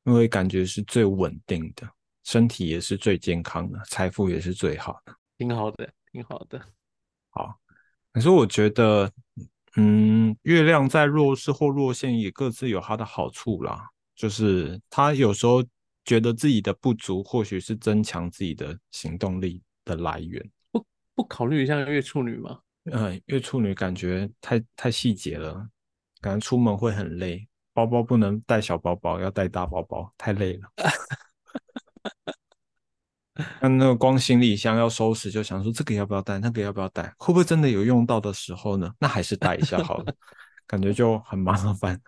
[0.05, 1.87] 因为感觉是最稳定的，
[2.23, 5.15] 身体也是最健康的，财富也是最好的。
[5.37, 6.59] 挺好的，挺好的。
[7.29, 7.57] 好，
[8.11, 9.09] 可是我觉得，
[9.75, 13.89] 嗯，月亮在弱势或弱线也各自有它的好处啦。
[14.15, 15.63] 就是他有时候
[16.05, 20.51] 觉得自己的不足，或许是增强自己的行动力的来源。
[20.71, 22.59] 不不考虑一下月处女吗？
[22.91, 25.67] 嗯，月处女感觉太太细节了，
[26.21, 30.71] 感觉出门会很累，包包不能带小包包，要带大包包，太累了。
[33.59, 38.93] 那那个光行李箱要收拾，就想说这个要不要带，那个要不要带，会不会真的有用到的时候呢？
[38.99, 40.13] 那还是带一下好了，
[40.67, 41.99] 感觉就很麻烦。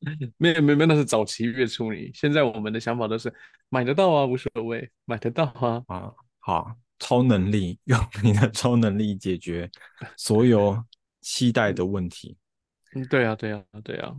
[0.38, 3.34] 没有没有，那是早期月初你，现在我们的想法都是
[3.68, 5.82] 买得到啊，无所谓，买得到啊。
[5.88, 9.68] 啊，好，超能力， 用你的超能力解决
[10.16, 10.80] 所有
[11.20, 12.36] 期待的问题。
[12.94, 14.14] 嗯，对啊，对啊，对啊。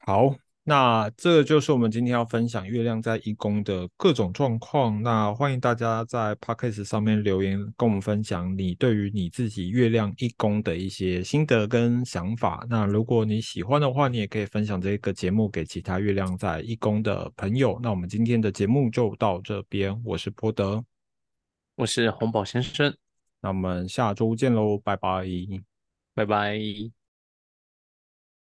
[0.00, 5.02] 好，那这就是我们今天要分享月亮在一宫的各种状况。
[5.02, 12.64] 那欢迎大家在 podcast 上面留言，跟我们分享你对于你自己月亮一宫的一些心得跟想法。
[12.68, 17.80] 那如果你喜欢的话，你也可以分享这个节目给其他月亮在一宫的朋友。
[17.82, 20.84] 那我们今天的节目就到这边，我是波德，
[21.74, 22.94] 我是红宝先生，
[23.40, 25.24] 那我们下周见喽，拜拜。
[26.14, 26.99] 拜拜。